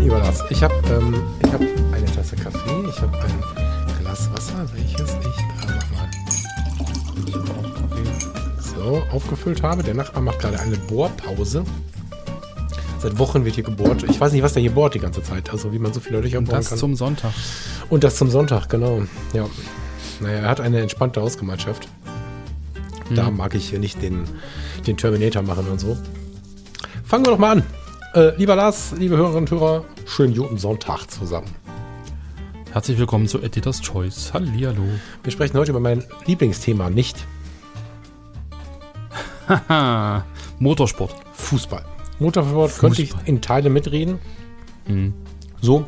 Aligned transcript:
Lieber 0.00 0.18
Lars, 0.18 0.42
ich 0.50 0.62
habe 0.62 0.74
ähm, 0.90 1.14
ich 1.44 1.52
hab 1.52 1.60
eine 1.60 2.06
Tasse 2.06 2.36
Kaffee, 2.36 2.88
ich 2.88 3.00
habe 3.00 3.18
ein 3.18 3.42
Glas 4.00 4.30
Wasser, 4.32 4.66
welches 4.72 5.10
ich 5.10 5.58
gerade 5.60 5.74
nochmal 5.78 6.08
so 8.74 9.02
aufgefüllt 9.12 9.62
habe. 9.62 9.82
Der 9.82 9.94
Nachbar 9.94 10.22
macht 10.22 10.38
gerade 10.40 10.58
eine 10.58 10.76
Bohrpause. 10.76 11.64
Seit 12.98 13.18
Wochen 13.18 13.44
wird 13.44 13.54
hier 13.54 13.64
gebohrt. 13.64 14.04
Ich 14.08 14.20
weiß 14.20 14.32
nicht, 14.32 14.42
was 14.42 14.52
der 14.52 14.62
hier 14.62 14.72
bohrt 14.72 14.94
die 14.94 14.98
ganze 15.00 15.22
Zeit. 15.22 15.50
Also 15.50 15.72
wie 15.72 15.78
man 15.78 15.92
so 15.92 16.00
viele 16.00 16.20
Löcher 16.20 16.40
bohren 16.40 16.56
Das 16.56 16.70
kann. 16.70 16.78
zum 16.78 16.94
Sonntag. 16.94 17.32
Und 17.88 18.04
das 18.04 18.16
zum 18.16 18.30
Sonntag, 18.30 18.68
genau. 18.68 19.02
Ja. 19.32 19.46
Naja, 20.20 20.38
er 20.40 20.48
hat 20.48 20.60
eine 20.60 20.80
entspannte 20.80 21.20
Hausgemeinschaft. 21.22 21.88
Da 23.14 23.30
mag 23.30 23.54
ich 23.54 23.70
hier 23.70 23.78
nicht 23.78 24.00
den, 24.02 24.24
den 24.86 24.96
Terminator 24.96 25.42
machen 25.42 25.66
und 25.68 25.80
so. 25.80 25.96
Fangen 27.04 27.24
wir 27.24 27.32
doch 27.32 27.38
mal 27.38 27.52
an. 27.56 27.62
Äh, 28.14 28.36
lieber 28.36 28.56
Lars, 28.56 28.92
liebe 28.98 29.16
Hörerinnen 29.16 29.40
und 29.42 29.50
Hörer, 29.50 29.84
schönen 30.06 30.34
guten 30.34 30.58
Sonntag 30.58 31.06
zusammen. 31.10 31.46
Herzlich 32.72 32.98
willkommen 32.98 33.26
zu 33.28 33.40
Editor's 33.40 33.80
Choice. 33.80 34.32
Hallihallo. 34.32 34.82
Wir 35.22 35.32
sprechen 35.32 35.56
heute 35.58 35.70
über 35.70 35.80
mein 35.80 36.04
Lieblingsthema, 36.26 36.90
nicht 36.90 37.24
Haha. 39.48 40.24
Motorsport. 40.58 41.14
Fußball. 41.34 41.84
Motorsport 42.18 42.78
könnte 42.78 43.02
ich 43.02 43.10
Fußball. 43.10 43.28
in 43.28 43.40
Teile 43.40 43.70
mitreden. 43.70 44.18
So. 45.60 45.86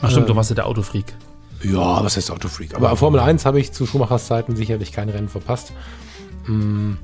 Ach 0.00 0.10
stimmt, 0.10 0.24
Ähm. 0.24 0.28
du 0.32 0.36
warst 0.36 0.50
ja 0.50 0.56
der 0.56 0.66
Autofreak. 0.66 1.14
Ja, 1.62 2.04
was 2.04 2.16
heißt 2.16 2.30
Autofreak? 2.30 2.74
Aber 2.74 2.94
Formel 2.96 3.20
1 3.20 3.46
habe 3.46 3.58
ich 3.58 3.72
zu 3.72 3.86
Schumachers 3.86 4.26
Zeiten 4.26 4.54
sicherlich 4.54 4.92
kein 4.92 5.08
Rennen 5.08 5.28
verpasst. 5.30 5.72
Hm, 6.44 6.98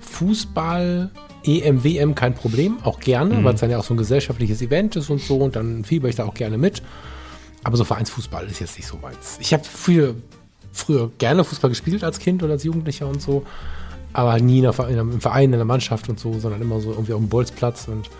Fußball, 0.00 1.10
EM, 1.44 1.84
WM 1.84 2.14
kein 2.14 2.34
Problem, 2.34 2.78
auch 2.84 3.00
gerne, 3.00 3.44
weil 3.44 3.54
es 3.54 3.60
dann 3.60 3.70
ja 3.70 3.78
auch 3.78 3.84
so 3.84 3.94
ein 3.94 3.98
gesellschaftliches 3.98 4.62
Event 4.62 4.96
ist 4.96 5.10
und 5.10 5.20
so 5.20 5.36
und 5.38 5.56
dann 5.56 5.84
fieber 5.84 6.08
ich 6.08 6.16
da 6.16 6.24
auch 6.24 6.34
gerne 6.34 6.58
mit. 6.58 6.82
Aber 7.62 7.76
so 7.76 7.84
Vereinsfußball 7.84 8.46
ist 8.46 8.60
jetzt 8.60 8.76
nicht 8.76 8.86
so 8.86 8.98
meins. 8.98 9.38
Ich 9.40 9.52
habe 9.52 9.64
früher, 9.64 10.14
früher 10.72 11.10
gerne 11.18 11.44
Fußball 11.44 11.70
gespielt 11.70 12.04
als 12.04 12.18
Kind 12.18 12.42
oder 12.42 12.52
als 12.52 12.64
Jugendlicher 12.64 13.06
und 13.06 13.22
so, 13.22 13.44
aber 14.12 14.38
nie 14.38 14.58
in 14.58 14.62
der, 14.64 14.88
im 14.88 15.20
Verein, 15.20 15.52
in 15.52 15.58
der 15.58 15.64
Mannschaft 15.64 16.08
und 16.08 16.20
so, 16.20 16.38
sondern 16.38 16.60
immer 16.60 16.80
so 16.80 16.90
irgendwie 16.90 17.12
auf 17.12 17.20
dem 17.20 17.28
Bolzplatz 17.28 17.88
und 17.88 18.10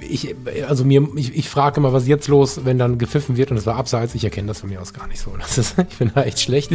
ich, 0.00 0.34
also 0.68 0.84
mir, 0.84 1.06
ich, 1.16 1.36
ich 1.36 1.48
frage 1.48 1.78
immer, 1.78 1.92
was 1.92 2.04
ist 2.04 2.08
jetzt 2.08 2.28
los, 2.28 2.64
wenn 2.64 2.78
dann 2.78 2.98
gepfiffen 2.98 3.36
wird 3.36 3.50
und 3.50 3.56
es 3.56 3.66
war 3.66 3.76
abseits. 3.76 4.14
Ich 4.14 4.24
erkenne 4.24 4.48
das 4.48 4.60
von 4.60 4.70
mir 4.70 4.80
aus 4.80 4.92
gar 4.92 5.06
nicht 5.06 5.20
so. 5.20 5.32
Das 5.38 5.58
ist, 5.58 5.76
ich 5.90 5.98
bin 5.98 6.10
da 6.14 6.22
echt 6.22 6.40
schlecht. 6.40 6.72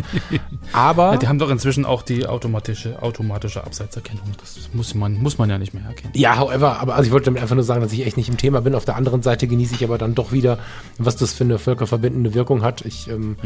Aber 0.74 1.14
Ja, 1.14 1.18
die 1.18 1.28
haben 1.28 1.40
doch 1.40 1.50
inzwischen 1.50 1.86
auch 1.86 2.02
die 2.04 2.26
automatische, 2.28 3.02
automatische 3.02 3.64
Abseitserkennung. 3.64 4.26
Das 4.40 4.58
muss 4.74 4.94
man, 4.96 5.16
muss 5.22 5.38
man 5.38 5.50
ja 5.50 5.58
nicht 5.58 5.74
mehr 5.74 5.84
erkennen. 5.86 6.14
ja, 6.16 6.38
however, 6.38 6.80
aber 6.80 6.96
also 6.96 7.08
ich 7.08 7.12
wollte 7.14 7.26
damit 7.26 7.42
einfach 7.42 7.56
nur 7.56 7.64
sagen, 7.64 7.82
dass 7.82 7.92
ich 7.94 8.06
echt 8.06 8.18
nicht 8.18 8.30
im 8.30 8.38
Thema 8.38 8.62
bin. 8.62 8.76
Auf 8.76 8.86
der 8.86 8.96
anderen 8.96 9.22
Seite 9.24 9.48
genieße 9.48 9.76
ich 9.76 9.84
aber 9.84 9.98
dann 9.98 10.16
doch 10.16 10.32
wieder, 10.32 10.60
was 10.98 11.16
das 11.16 11.34
für 11.34 11.44
eine 11.44 11.60
völkerverbindende 11.60 12.34
Wirkung 12.34 12.64
hat. 12.64 12.86
Ich, 12.86 13.08
ähm, 13.10 13.38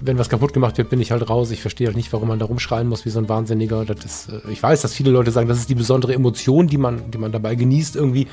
wenn 0.00 0.18
was 0.18 0.28
kaputt 0.28 0.52
gemacht 0.52 0.78
wird, 0.78 0.90
bin 0.90 1.00
ich 1.00 1.10
halt 1.10 1.28
raus. 1.28 1.50
Ich 1.50 1.60
verstehe 1.60 1.86
halt 1.88 1.96
nicht, 1.96 2.12
warum 2.12 2.28
man 2.28 2.38
da 2.38 2.46
rumschreien 2.46 2.88
muss 2.88 3.04
wie 3.04 3.10
so 3.10 3.18
ein 3.18 3.28
Wahnsinniger. 3.28 3.84
Das 3.84 4.04
ist, 4.04 4.28
äh, 4.28 4.40
ich 4.50 4.62
weiß, 4.62 4.80
dass 4.82 4.94
viele 4.94 5.10
Leute 5.10 5.30
sagen, 5.30 5.48
das 5.48 5.58
ist 5.58 5.68
die 5.70 5.74
besondere 5.74 6.14
Emotion, 6.14 6.66
die 6.66 6.78
man, 6.78 7.10
die 7.10 7.18
man 7.18 7.32
dabei 7.32 7.54
genießt 7.54 7.96
irgendwie. 7.96 8.28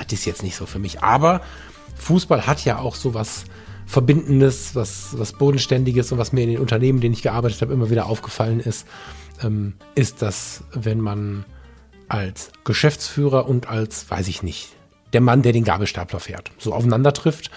Hat 0.00 0.12
ist 0.12 0.24
jetzt 0.24 0.42
nicht 0.42 0.56
so 0.56 0.64
für 0.64 0.78
mich. 0.78 1.02
Aber 1.02 1.42
Fußball 1.96 2.46
hat 2.46 2.64
ja 2.64 2.78
auch 2.78 2.94
so 2.94 3.12
was 3.12 3.44
Verbindendes, 3.86 4.74
was, 4.74 5.18
was 5.18 5.34
Bodenständiges 5.34 6.10
und 6.10 6.16
was 6.16 6.32
mir 6.32 6.42
in 6.42 6.50
den 6.50 6.58
Unternehmen, 6.58 6.98
in 6.98 7.02
denen 7.02 7.14
ich 7.14 7.22
gearbeitet 7.22 7.60
habe, 7.60 7.74
immer 7.74 7.90
wieder 7.90 8.06
aufgefallen 8.06 8.60
ist, 8.60 8.86
ähm, 9.42 9.74
ist, 9.94 10.22
dass 10.22 10.64
wenn 10.72 11.00
man 11.00 11.44
als 12.08 12.50
Geschäftsführer 12.64 13.46
und 13.46 13.68
als, 13.68 14.10
weiß 14.10 14.28
ich 14.28 14.42
nicht, 14.42 14.70
der 15.12 15.20
Mann, 15.20 15.42
der 15.42 15.52
den 15.52 15.64
Gabelstapler 15.64 16.20
fährt, 16.20 16.50
so 16.56 16.72
aufeinander 16.72 17.12
trifft, 17.12 17.50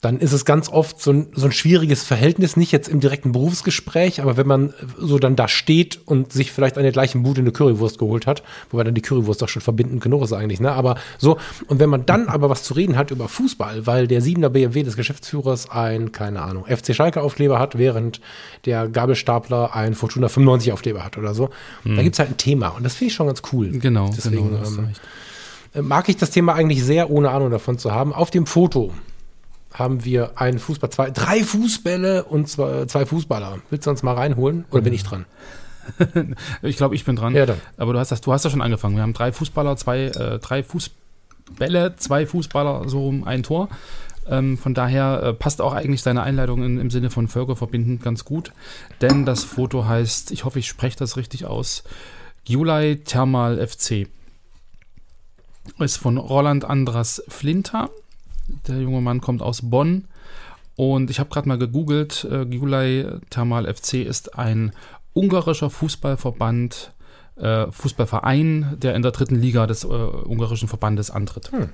dann 0.00 0.18
ist 0.18 0.32
es 0.32 0.46
ganz 0.46 0.70
oft 0.70 1.00
so 1.00 1.12
ein, 1.12 1.26
so 1.34 1.46
ein 1.46 1.52
schwieriges 1.52 2.04
Verhältnis, 2.04 2.56
nicht 2.56 2.72
jetzt 2.72 2.88
im 2.88 3.00
direkten 3.00 3.32
Berufsgespräch, 3.32 4.22
aber 4.22 4.38
wenn 4.38 4.46
man 4.46 4.72
so 4.96 5.18
dann 5.18 5.36
da 5.36 5.46
steht 5.46 6.00
und 6.06 6.32
sich 6.32 6.52
vielleicht 6.52 6.78
an 6.78 6.84
der 6.84 6.92
gleichen 6.92 7.22
Bude 7.22 7.42
eine 7.42 7.52
Currywurst 7.52 7.98
geholt 7.98 8.26
hat, 8.26 8.42
wobei 8.70 8.84
dann 8.84 8.94
die 8.94 9.02
Currywurst 9.02 9.42
doch 9.42 9.48
schon 9.48 9.60
verbindend 9.60 10.02
genug 10.02 10.22
ist 10.22 10.32
eigentlich, 10.32 10.58
ne? 10.58 10.72
Aber 10.72 10.96
so, 11.18 11.36
und 11.66 11.80
wenn 11.80 11.90
man 11.90 12.06
dann 12.06 12.28
aber 12.28 12.48
was 12.48 12.62
zu 12.62 12.72
reden 12.72 12.96
hat 12.96 13.10
über 13.10 13.28
Fußball, 13.28 13.86
weil 13.86 14.06
der 14.06 14.22
7er 14.22 14.48
BMW 14.48 14.82
des 14.84 14.96
Geschäftsführers 14.96 15.70
ein, 15.70 16.12
keine 16.12 16.40
Ahnung, 16.40 16.64
FC 16.64 16.94
Schalke 16.94 17.20
Aufkleber 17.20 17.58
hat, 17.58 17.76
während 17.76 18.22
der 18.64 18.88
Gabelstapler 18.88 19.74
ein 19.74 19.94
Fortuna 19.94 20.28
95 20.28 20.72
Aufkleber 20.72 21.04
hat 21.04 21.18
oder 21.18 21.34
so, 21.34 21.50
da 21.84 22.02
gibt's 22.02 22.18
halt 22.18 22.30
ein 22.30 22.36
Thema 22.38 22.68
und 22.68 22.84
das 22.84 22.94
finde 22.94 23.10
ich 23.10 23.14
schon 23.14 23.26
ganz 23.26 23.42
cool. 23.52 23.70
Genau, 23.70 24.10
Deswegen, 24.16 24.50
genau. 24.50 24.64
ähm, 24.64 24.88
äh, 25.74 25.82
mag 25.82 26.08
ich 26.08 26.16
das 26.16 26.30
Thema 26.30 26.54
eigentlich 26.54 26.82
sehr, 26.82 27.10
ohne 27.10 27.30
Ahnung 27.30 27.50
davon 27.50 27.78
zu 27.78 27.92
haben. 27.92 28.14
Auf 28.14 28.30
dem 28.30 28.46
Foto 28.46 28.92
haben 29.72 30.04
wir 30.04 30.40
einen 30.40 30.58
Fußball, 30.58 30.90
zwei, 30.90 31.10
drei 31.10 31.44
Fußbälle 31.44 32.24
und 32.24 32.48
zwei, 32.48 32.86
zwei 32.86 33.06
Fußballer. 33.06 33.58
Willst 33.70 33.86
du 33.86 33.90
uns 33.90 34.02
mal 34.02 34.14
reinholen? 34.14 34.64
Oder 34.70 34.82
bin 34.82 34.92
ich 34.92 35.04
dran? 35.04 35.26
Ich 36.62 36.76
glaube, 36.76 36.94
ich 36.94 37.04
bin 37.04 37.16
dran. 37.16 37.34
Ja, 37.34 37.46
dann. 37.46 37.60
Aber 37.76 37.92
du 37.92 37.98
hast 37.98 38.12
das, 38.12 38.20
du 38.20 38.32
hast 38.32 38.44
ja 38.44 38.50
schon 38.50 38.62
angefangen. 38.62 38.94
Wir 38.96 39.02
haben 39.02 39.12
drei 39.12 39.32
Fußballer, 39.32 39.76
zwei, 39.76 40.04
äh, 40.04 40.38
drei 40.38 40.62
Fußbälle, 40.62 41.96
zwei 41.96 42.26
Fußballer, 42.26 42.88
so 42.88 43.08
um 43.08 43.24
ein 43.24 43.42
Tor. 43.42 43.68
Ähm, 44.28 44.58
von 44.58 44.74
daher 44.74 45.22
äh, 45.22 45.32
passt 45.32 45.60
auch 45.60 45.72
eigentlich 45.72 46.02
deine 46.02 46.22
Einleitung 46.22 46.62
in, 46.62 46.78
im 46.78 46.90
Sinne 46.90 47.10
von 47.10 47.26
Völkerverbindend 47.28 48.02
ganz 48.02 48.24
gut. 48.24 48.52
Denn 49.00 49.26
das 49.26 49.42
Foto 49.42 49.86
heißt, 49.86 50.30
ich 50.30 50.44
hoffe, 50.44 50.60
ich 50.60 50.68
spreche 50.68 50.96
das 50.96 51.16
richtig 51.16 51.46
aus, 51.46 51.82
Julai 52.44 53.00
Thermal 53.04 53.66
FC. 53.66 54.08
Ist 55.78 55.96
von 55.96 56.18
Roland 56.18 56.64
Andras 56.64 57.22
Flinter. 57.28 57.90
Der 58.66 58.80
junge 58.80 59.00
Mann 59.00 59.20
kommt 59.20 59.42
aus 59.42 59.62
Bonn. 59.62 60.04
Und 60.76 61.10
ich 61.10 61.20
habe 61.20 61.30
gerade 61.30 61.48
mal 61.48 61.58
gegoogelt. 61.58 62.24
Äh, 62.24 62.42
Julai 62.44 63.06
Thermal 63.28 63.72
FC 63.72 63.94
ist 63.94 64.38
ein 64.38 64.72
ungarischer 65.12 65.70
Fußballverband, 65.70 66.92
äh, 67.36 67.66
Fußballverein, 67.70 68.76
der 68.78 68.94
in 68.94 69.02
der 69.02 69.12
dritten 69.12 69.36
Liga 69.36 69.66
des 69.66 69.84
äh, 69.84 69.88
ungarischen 69.88 70.68
Verbandes 70.68 71.10
antritt. 71.10 71.52
Hm. 71.52 71.70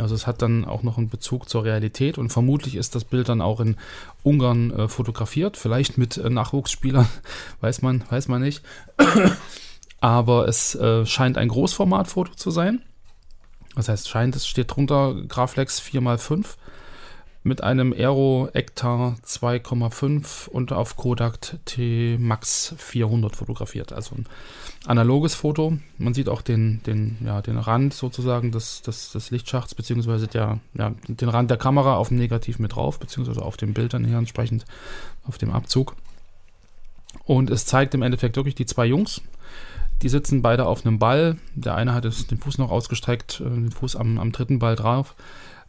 Also 0.00 0.14
es 0.14 0.26
hat 0.26 0.42
dann 0.42 0.64
auch 0.64 0.82
noch 0.82 0.98
einen 0.98 1.08
Bezug 1.10 1.48
zur 1.48 1.64
Realität 1.64 2.18
und 2.18 2.30
vermutlich 2.30 2.74
ist 2.74 2.94
das 2.94 3.04
Bild 3.04 3.28
dann 3.28 3.40
auch 3.40 3.60
in 3.60 3.76
Ungarn 4.22 4.70
äh, 4.72 4.88
fotografiert, 4.88 5.56
vielleicht 5.56 5.98
mit 5.98 6.16
äh, 6.16 6.30
Nachwuchsspielern, 6.30 7.06
weiß 7.60 7.82
man, 7.82 8.02
weiß 8.10 8.28
man 8.28 8.42
nicht. 8.42 8.62
Aber 10.00 10.48
es 10.48 10.74
äh, 10.74 11.06
scheint 11.06 11.38
ein 11.38 11.48
Großformatfoto 11.48 12.34
zu 12.34 12.50
sein. 12.50 12.82
Das 13.74 13.88
heißt, 13.88 14.08
scheint, 14.08 14.36
es 14.36 14.46
steht 14.46 14.74
drunter 14.74 15.14
Graflex 15.28 15.80
4x5 15.80 16.56
mit 17.46 17.62
einem 17.62 17.92
Aero 17.92 18.48
Ektar 18.54 19.16
2,5 19.24 20.48
und 20.48 20.72
auf 20.72 20.96
Kodak 20.96 21.58
T 21.66 22.16
Max 22.18 22.74
400 22.78 23.36
fotografiert. 23.36 23.92
Also 23.92 24.14
ein 24.16 24.26
analoges 24.86 25.34
Foto. 25.34 25.76
Man 25.98 26.14
sieht 26.14 26.30
auch 26.30 26.40
den, 26.40 26.82
den, 26.84 27.18
ja, 27.22 27.42
den 27.42 27.58
Rand 27.58 27.92
sozusagen 27.92 28.50
des, 28.50 28.80
des, 28.80 29.12
des 29.12 29.30
Lichtschachts, 29.30 29.74
beziehungsweise 29.74 30.26
der, 30.26 30.58
ja, 30.72 30.94
den 31.06 31.28
Rand 31.28 31.50
der 31.50 31.58
Kamera 31.58 31.96
auf 31.96 32.08
dem 32.08 32.16
Negativ 32.16 32.58
mit 32.58 32.76
drauf, 32.76 32.98
beziehungsweise 32.98 33.42
auf 33.42 33.58
dem 33.58 33.74
Bild 33.74 33.92
dann 33.92 34.06
hier 34.06 34.16
entsprechend 34.16 34.64
auf 35.26 35.36
dem 35.36 35.52
Abzug. 35.52 35.94
Und 37.24 37.50
es 37.50 37.66
zeigt 37.66 37.92
im 37.92 38.02
Endeffekt 38.02 38.36
wirklich 38.36 38.54
die 38.54 38.66
zwei 38.66 38.86
Jungs. 38.86 39.20
Die 40.02 40.08
sitzen 40.08 40.42
beide 40.42 40.66
auf 40.66 40.84
einem 40.84 40.98
Ball. 40.98 41.36
Der 41.54 41.74
eine 41.74 41.94
hat 41.94 42.04
den 42.04 42.38
Fuß 42.38 42.58
noch 42.58 42.70
ausgestreckt, 42.70 43.40
äh, 43.40 43.44
den 43.44 43.70
Fuß 43.70 43.96
am, 43.96 44.18
am 44.18 44.32
dritten 44.32 44.58
Ball 44.58 44.76
drauf. 44.76 45.14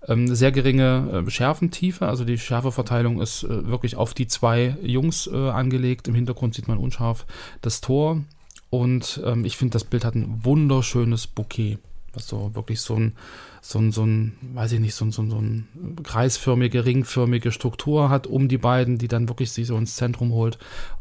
Ähm, 0.07 0.33
sehr 0.35 0.51
geringe 0.51 1.23
äh, 1.25 1.29
Schärfentiefe, 1.29 2.07
also 2.07 2.25
die 2.25 2.37
Schärfeverteilung 2.37 3.21
ist 3.21 3.43
äh, 3.43 3.67
wirklich 3.67 3.95
auf 3.95 4.13
die 4.13 4.27
zwei 4.27 4.77
Jungs 4.81 5.27
äh, 5.27 5.49
angelegt. 5.49 6.07
Im 6.07 6.15
Hintergrund 6.15 6.53
sieht 6.53 6.67
man 6.67 6.77
unscharf 6.77 7.25
das 7.61 7.81
Tor. 7.81 8.21
Und 8.69 9.21
ähm, 9.25 9.45
ich 9.45 9.57
finde, 9.57 9.73
das 9.73 9.83
Bild 9.83 10.05
hat 10.05 10.15
ein 10.15 10.43
wunderschönes 10.43 11.27
Bouquet. 11.27 11.79
Was 12.13 12.27
so 12.27 12.53
wirklich 12.55 12.81
so 12.81 12.95
ein, 12.95 13.13
so 13.61 13.79
ein, 13.79 13.91
so 13.91 14.05
ein, 14.05 14.37
weiß 14.53 14.73
ich 14.73 14.79
nicht, 14.79 14.95
so 14.95 15.05
ein, 15.05 15.11
so 15.11 15.21
ein, 15.21 15.29
so 15.29 15.37
ein 15.37 15.67
kreisförmige, 16.03 16.85
ringförmige 16.85 17.51
Struktur 17.51 18.09
hat 18.09 18.27
um 18.27 18.47
die 18.47 18.57
beiden, 18.57 18.97
die 18.97 19.07
dann 19.07 19.27
wirklich 19.27 19.51
sie 19.51 19.65
so 19.65 19.75
ins 19.77 19.95
Zentrum 19.95 20.31
holt 20.31 20.57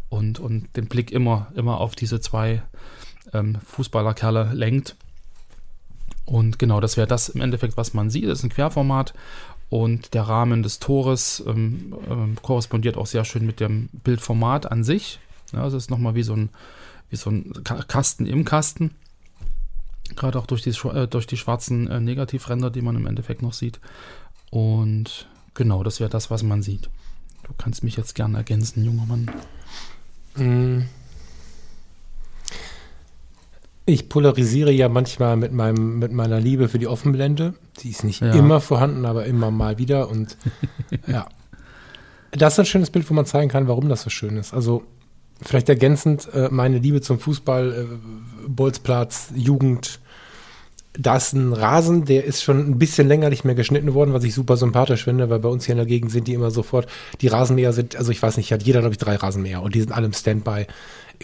und, 0.09 0.41
und 0.41 0.77
den 0.77 0.87
Blick 0.87 1.13
immer, 1.13 1.49
immer 1.55 1.79
auf 1.81 1.95
diese 1.95 2.21
zwei 2.21 2.63
ähm, 3.35 3.59
Fußballerkerle 3.67 4.53
lenkt. 4.55 4.97
Und 6.25 6.59
genau, 6.59 6.81
das 6.81 6.97
wäre 6.97 7.07
das 7.07 7.29
im 7.29 7.41
Endeffekt, 7.41 7.77
was 7.77 7.93
man 7.93 8.09
sieht. 8.09 8.25
Das 8.25 8.39
ist 8.39 8.45
ein 8.45 8.51
Querformat 8.51 9.13
und 9.69 10.15
der 10.15 10.23
Rahmen 10.23 10.63
des 10.63 10.79
Tores 10.79 11.43
ähm, 11.47 11.95
ähm, 12.09 12.37
korrespondiert 12.41 12.97
auch 12.97 13.07
sehr 13.07 13.25
schön 13.25 13.45
mit 13.45 13.61
dem 13.61 13.89
Bildformat 13.93 14.71
an 14.71 14.85
sich. 14.85 15.19
Ja, 15.53 15.63
also 15.63 15.77
ist 15.77 15.91
nochmal 15.91 16.15
wie 16.15 16.23
so 16.23 16.35
ein, 16.35 16.49
wie 17.11 17.17
so 17.17 17.31
ein 17.31 17.53
Kasten 17.65 18.27
im 18.27 18.45
Kasten. 18.45 18.93
Gerade 20.17 20.39
auch 20.39 20.47
durch 20.47 20.63
die, 20.63 20.71
äh, 20.71 21.07
durch 21.09 21.27
die 21.27 21.37
schwarzen 21.37 21.89
äh, 21.89 22.01
Negativränder, 22.01 22.71
die 22.71 22.83
man 22.83 22.97
im 22.97 23.07
Endeffekt 23.07 23.43
noch 23.43 23.53
sieht. 23.53 23.81
Und 24.51 25.29
genau, 25.55 25.83
das 25.83 26.01
wäre 26.01 26.11
das, 26.11 26.31
was 26.31 26.43
man 26.43 26.63
sieht. 26.63 26.89
Du 27.43 27.53
kannst 27.59 27.85
mich 27.85 27.97
jetzt 27.97 28.15
gerne 28.15 28.39
ergänzen, 28.39 28.85
junger 28.85 29.07
Mann. 29.07 29.31
Mm. 30.37 30.85
Ich 33.87 34.09
polarisiere 34.09 34.73
ja 34.73 34.89
manchmal 34.89 35.37
mit, 35.37 35.53
meinem, 35.53 35.99
mit 35.99 36.11
meiner 36.11 36.41
Liebe 36.41 36.69
für 36.69 36.79
die 36.79 36.87
Offenblende. 36.87 37.55
Sie 37.77 37.91
ist 37.91 38.03
nicht 38.03 38.23
ja. 38.23 38.33
immer 38.33 38.61
vorhanden, 38.61 39.05
aber 39.05 39.27
immer 39.27 39.51
mal 39.51 39.77
wieder. 39.79 40.09
Und 40.09 40.39
ja, 41.07 41.27
das 42.31 42.55
ist 42.55 42.61
ein 42.61 42.67
schönes 42.67 42.91
Bild, 42.91 43.09
wo 43.11 43.15
man 43.15 43.27
zeigen 43.27 43.51
kann, 43.51 43.69
warum 43.69 43.89
das 43.89 44.03
so 44.03 44.11
schön 44.11 44.39
ist. 44.39 44.55
Also 44.55 44.85
vielleicht 45.43 45.69
ergänzend 45.69 46.29
äh, 46.33 46.49
meine 46.51 46.79
Liebe 46.79 47.03
zum 47.03 47.19
Fußball, 47.19 47.73
äh, 47.73 48.49
Bolzplatz, 48.49 49.29
Jugend. 49.35 50.01
Da 50.97 51.17
ist 51.17 51.33
ein 51.33 51.53
Rasen, 51.53 52.05
der 52.05 52.25
ist 52.25 52.43
schon 52.43 52.61
ein 52.61 52.79
bisschen 52.79 53.09
länger 53.09 53.29
nicht 53.29 53.45
mehr 53.45 53.57
geschnitten 53.57 53.95
worden, 53.95 54.15
was 54.15 54.25
ich 54.25 54.33
super 54.33 54.57
sympathisch 54.57 55.05
finde, 55.05 55.29
weil 55.29 55.41
bei 55.41 55.49
uns 55.49 55.67
hier 55.67 55.73
in 55.73 55.79
der 55.79 55.87
Gegend 55.87 56.13
sind 56.13 56.29
die 56.29 56.35
immer 56.35 56.53
sofort, 56.53 56.87
die 57.21 57.27
Rasenmäher 57.27 57.73
sind, 57.73 57.97
also 57.97 58.13
ich 58.13 58.23
weiß 58.23 58.37
nicht, 58.37 58.53
hat 58.53 58.63
jeder, 58.63 58.79
glaube 58.79 58.95
ich, 58.95 58.99
drei 58.99 59.17
Rasenmäher 59.17 59.61
und 59.61 59.75
die 59.75 59.81
sind 59.81 59.93
alle 59.93 60.07
im 60.07 60.13
Standby. 60.13 60.67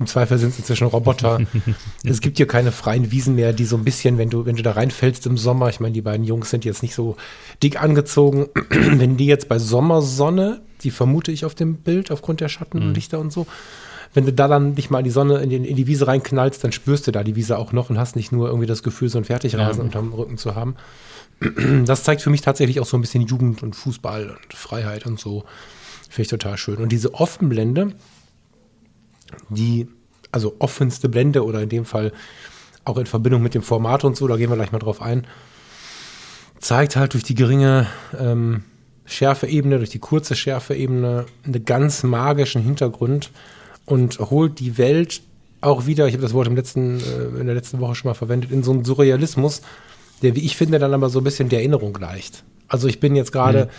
Im 0.00 0.06
Zweifel 0.06 0.38
sind 0.38 0.50
es 0.50 0.58
inzwischen 0.58 0.86
Roboter. 0.86 1.40
es 2.04 2.22
gibt 2.22 2.38
hier 2.38 2.46
keine 2.46 2.72
freien 2.72 3.12
Wiesen 3.12 3.34
mehr, 3.34 3.52
die 3.52 3.66
so 3.66 3.76
ein 3.76 3.84
bisschen, 3.84 4.16
wenn 4.16 4.30
du, 4.30 4.46
wenn 4.46 4.56
du 4.56 4.62
da 4.62 4.72
reinfällst 4.72 5.26
im 5.26 5.36
Sommer, 5.36 5.68
ich 5.68 5.78
meine, 5.78 5.92
die 5.92 6.00
beiden 6.00 6.24
Jungs 6.24 6.48
sind 6.48 6.64
jetzt 6.64 6.82
nicht 6.82 6.94
so 6.94 7.16
dick 7.62 7.80
angezogen, 7.80 8.48
wenn 8.70 9.18
die 9.18 9.26
jetzt 9.26 9.48
bei 9.48 9.58
Sommersonne, 9.58 10.62
die 10.82 10.90
vermute 10.90 11.30
ich 11.30 11.44
auf 11.44 11.54
dem 11.54 11.76
Bild 11.76 12.10
aufgrund 12.10 12.40
der 12.40 12.48
Schattenlichter 12.48 13.18
mhm. 13.18 13.24
und 13.24 13.32
so, 13.32 13.46
wenn 14.14 14.24
du 14.24 14.32
da 14.32 14.48
dann 14.48 14.74
dich 14.74 14.88
mal 14.88 14.98
in 15.00 15.04
die 15.04 15.10
Sonne, 15.10 15.38
in 15.38 15.50
die, 15.50 15.56
in 15.56 15.76
die 15.76 15.86
Wiese 15.86 16.06
reinknallst, 16.06 16.64
dann 16.64 16.72
spürst 16.72 17.06
du 17.06 17.12
da 17.12 17.22
die 17.22 17.36
Wiese 17.36 17.58
auch 17.58 17.72
noch 17.72 17.90
und 17.90 17.98
hast 17.98 18.16
nicht 18.16 18.32
nur 18.32 18.48
irgendwie 18.48 18.66
das 18.66 18.82
Gefühl, 18.82 19.10
so 19.10 19.18
ein 19.18 19.24
Fertigrasen 19.24 19.80
ja. 19.80 19.84
unterm 19.84 20.12
Rücken 20.14 20.38
zu 20.38 20.54
haben. 20.54 20.76
Das 21.86 22.04
zeigt 22.04 22.20
für 22.20 22.28
mich 22.28 22.42
tatsächlich 22.42 22.80
auch 22.80 22.86
so 22.86 22.98
ein 22.98 23.00
bisschen 23.00 23.22
Jugend 23.22 23.62
und 23.62 23.74
Fußball 23.74 24.36
und 24.42 24.54
Freiheit 24.54 25.06
und 25.06 25.18
so. 25.18 25.44
Finde 26.10 26.22
ich 26.22 26.28
total 26.28 26.58
schön. 26.58 26.76
Und 26.76 26.90
diese 26.90 27.14
Offenblende, 27.14 27.92
die, 29.48 29.88
also 30.32 30.56
offenste 30.58 31.08
Blende 31.08 31.44
oder 31.44 31.62
in 31.62 31.68
dem 31.68 31.84
Fall 31.84 32.12
auch 32.84 32.98
in 32.98 33.06
Verbindung 33.06 33.42
mit 33.42 33.54
dem 33.54 33.62
Format 33.62 34.04
und 34.04 34.16
so, 34.16 34.26
da 34.26 34.36
gehen 34.36 34.50
wir 34.50 34.56
gleich 34.56 34.72
mal 34.72 34.78
drauf 34.78 35.02
ein, 35.02 35.26
zeigt 36.58 36.96
halt 36.96 37.14
durch 37.14 37.24
die 37.24 37.34
geringe 37.34 37.86
ähm, 38.18 38.64
Schärfeebene, 39.04 39.78
durch 39.78 39.90
die 39.90 39.98
kurze 39.98 40.36
Schärfeebene 40.36 41.26
einen 41.44 41.64
ganz 41.64 42.02
magischen 42.02 42.62
Hintergrund 42.62 43.30
und 43.86 44.18
holt 44.18 44.60
die 44.60 44.78
Welt 44.78 45.22
auch 45.60 45.86
wieder, 45.86 46.06
ich 46.06 46.14
habe 46.14 46.22
das 46.22 46.32
Wort 46.32 46.46
im 46.46 46.56
letzten, 46.56 47.00
äh, 47.00 47.40
in 47.40 47.46
der 47.46 47.54
letzten 47.54 47.80
Woche 47.80 47.94
schon 47.94 48.08
mal 48.08 48.14
verwendet, 48.14 48.50
in 48.50 48.62
so 48.62 48.72
einen 48.72 48.84
Surrealismus, 48.84 49.62
der, 50.22 50.36
wie 50.36 50.40
ich 50.40 50.56
finde, 50.56 50.78
dann 50.78 50.94
aber 50.94 51.10
so 51.10 51.20
ein 51.20 51.24
bisschen 51.24 51.48
der 51.48 51.60
Erinnerung 51.60 51.92
gleicht. 51.92 52.44
Also 52.68 52.88
ich 52.88 53.00
bin 53.00 53.16
jetzt 53.16 53.32
gerade 53.32 53.66
mhm. 53.66 53.70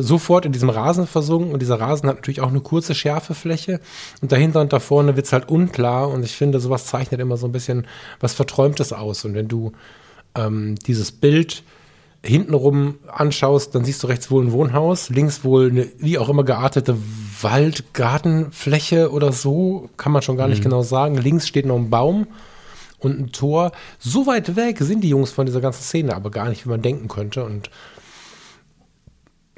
Sofort 0.00 0.46
in 0.46 0.52
diesem 0.52 0.70
Rasen 0.70 1.06
versunken 1.06 1.52
und 1.52 1.60
dieser 1.60 1.80
Rasen 1.80 2.08
hat 2.08 2.16
natürlich 2.16 2.40
auch 2.40 2.48
eine 2.48 2.60
kurze 2.60 2.94
Schärfefläche 2.94 3.80
und 4.20 4.32
dahinter 4.32 4.60
und 4.60 4.72
da 4.72 4.80
vorne 4.80 5.16
wird 5.16 5.26
es 5.26 5.32
halt 5.32 5.48
unklar 5.48 6.08
und 6.08 6.24
ich 6.24 6.32
finde, 6.32 6.60
sowas 6.60 6.86
zeichnet 6.86 7.20
immer 7.20 7.36
so 7.36 7.46
ein 7.46 7.52
bisschen 7.52 7.86
was 8.20 8.34
Verträumtes 8.34 8.92
aus 8.92 9.24
und 9.24 9.34
wenn 9.34 9.48
du 9.48 9.72
ähm, 10.34 10.76
dieses 10.86 11.12
Bild 11.12 11.62
hintenrum 12.24 12.98
anschaust, 13.08 13.74
dann 13.74 13.84
siehst 13.84 14.02
du 14.02 14.06
rechts 14.06 14.30
wohl 14.30 14.44
ein 14.44 14.52
Wohnhaus, 14.52 15.10
links 15.10 15.44
wohl 15.44 15.70
eine 15.70 15.88
wie 15.98 16.18
auch 16.18 16.28
immer 16.28 16.44
geartete 16.44 16.96
Waldgartenfläche 17.40 19.10
oder 19.10 19.32
so, 19.32 19.90
kann 19.96 20.12
man 20.12 20.22
schon 20.22 20.36
gar 20.36 20.48
nicht 20.48 20.60
mhm. 20.60 20.64
genau 20.64 20.82
sagen. 20.82 21.16
Links 21.16 21.48
steht 21.48 21.66
noch 21.66 21.76
ein 21.76 21.90
Baum 21.90 22.28
und 23.00 23.18
ein 23.18 23.32
Tor. 23.32 23.72
So 23.98 24.26
weit 24.26 24.54
weg 24.54 24.78
sind 24.78 25.02
die 25.02 25.08
Jungs 25.08 25.32
von 25.32 25.46
dieser 25.46 25.60
ganzen 25.60 25.82
Szene 25.82 26.14
aber 26.14 26.30
gar 26.30 26.48
nicht, 26.48 26.64
wie 26.64 26.70
man 26.70 26.82
denken 26.82 27.08
könnte 27.08 27.44
und 27.44 27.70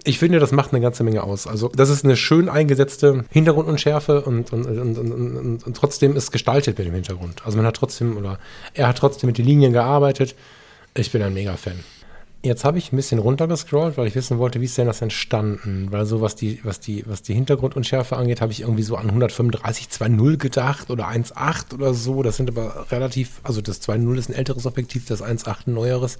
ich 0.04 0.18
finde, 0.18 0.38
das 0.38 0.52
macht 0.52 0.72
eine 0.72 0.82
ganze 0.82 1.02
Menge 1.02 1.22
aus. 1.22 1.46
Also, 1.46 1.68
das 1.68 1.88
ist 1.88 2.04
eine 2.04 2.16
schön 2.16 2.48
eingesetzte 2.48 3.24
Hintergrundunschärfe 3.30 4.22
und, 4.22 4.52
und, 4.52 4.66
und, 4.66 4.98
und, 4.98 5.66
und 5.66 5.76
trotzdem 5.76 6.14
ist 6.14 6.30
gestaltet 6.30 6.78
mit 6.78 6.86
dem 6.86 6.94
Hintergrund. 6.94 7.42
Also, 7.44 7.56
man 7.56 7.66
hat 7.66 7.76
trotzdem, 7.76 8.16
oder 8.16 8.38
er 8.74 8.88
hat 8.88 8.98
trotzdem 8.98 9.28
mit 9.28 9.38
den 9.38 9.46
Linien 9.46 9.72
gearbeitet. 9.72 10.34
Ich 10.94 11.10
bin 11.10 11.22
ein 11.22 11.32
Mega-Fan. 11.32 11.80
Jetzt 12.44 12.66
habe 12.66 12.76
ich 12.76 12.92
ein 12.92 12.96
bisschen 12.96 13.20
runtergescrollt, 13.20 13.96
weil 13.96 14.06
ich 14.06 14.14
wissen 14.14 14.36
wollte, 14.36 14.60
wie 14.60 14.66
ist 14.66 14.76
denn 14.76 14.86
das 14.86 15.00
entstanden? 15.00 15.86
Weil 15.90 16.04
so, 16.04 16.20
was 16.20 16.36
die, 16.36 16.60
was 16.62 16.78
die, 16.78 17.02
was 17.06 17.22
die 17.22 17.32
Hintergrundunschärfe 17.32 18.18
angeht, 18.18 18.42
habe 18.42 18.52
ich 18.52 18.60
irgendwie 18.60 18.82
so 18.82 18.96
an 18.96 19.06
135 19.06 19.86
2.0 19.86 20.36
gedacht 20.36 20.90
oder 20.90 21.08
1.8 21.08 21.72
oder 21.72 21.94
so. 21.94 22.22
Das 22.22 22.36
sind 22.36 22.50
aber 22.50 22.84
relativ, 22.90 23.40
also 23.44 23.62
das 23.62 23.80
2.0 23.80 24.18
ist 24.18 24.28
ein 24.28 24.34
älteres 24.34 24.66
Objektiv, 24.66 25.06
das 25.06 25.22
1.8 25.22 25.68
ein 25.68 25.72
neueres. 25.72 26.18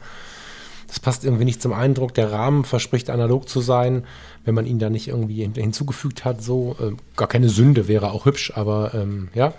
Das 0.94 1.00
passt 1.00 1.24
irgendwie 1.24 1.44
nicht 1.44 1.60
zum 1.60 1.72
Eindruck. 1.72 2.14
Der 2.14 2.30
Rahmen 2.30 2.64
verspricht 2.64 3.10
analog 3.10 3.48
zu 3.48 3.60
sein, 3.60 4.04
wenn 4.44 4.54
man 4.54 4.64
ihn 4.64 4.78
da 4.78 4.90
nicht 4.90 5.08
irgendwie 5.08 5.42
hinzugefügt 5.42 6.24
hat. 6.24 6.40
So 6.40 6.76
äh, 6.80 6.92
gar 7.16 7.26
keine 7.26 7.48
Sünde 7.48 7.88
wäre 7.88 8.12
auch 8.12 8.26
hübsch, 8.26 8.52
aber 8.54 8.94
ähm, 8.94 9.28
ja. 9.34 9.54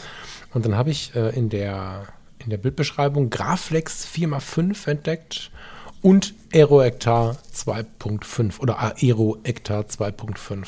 Und 0.53 0.65
dann 0.65 0.77
habe 0.77 0.91
ich 0.91 1.13
äh, 1.13 1.35
in 1.35 1.49
der 1.49 2.03
in 2.39 2.51
der 2.51 2.57
Bildbeschreibung 2.57 3.29
Graflex 3.29 4.07
4x5 4.07 4.89
entdeckt 4.89 5.51
und 6.01 6.35
Aerohektar 6.53 7.35
2.5 7.53 8.61
oder 8.61 8.79
Aerohektar 8.79 9.81
2.5. 9.81 10.67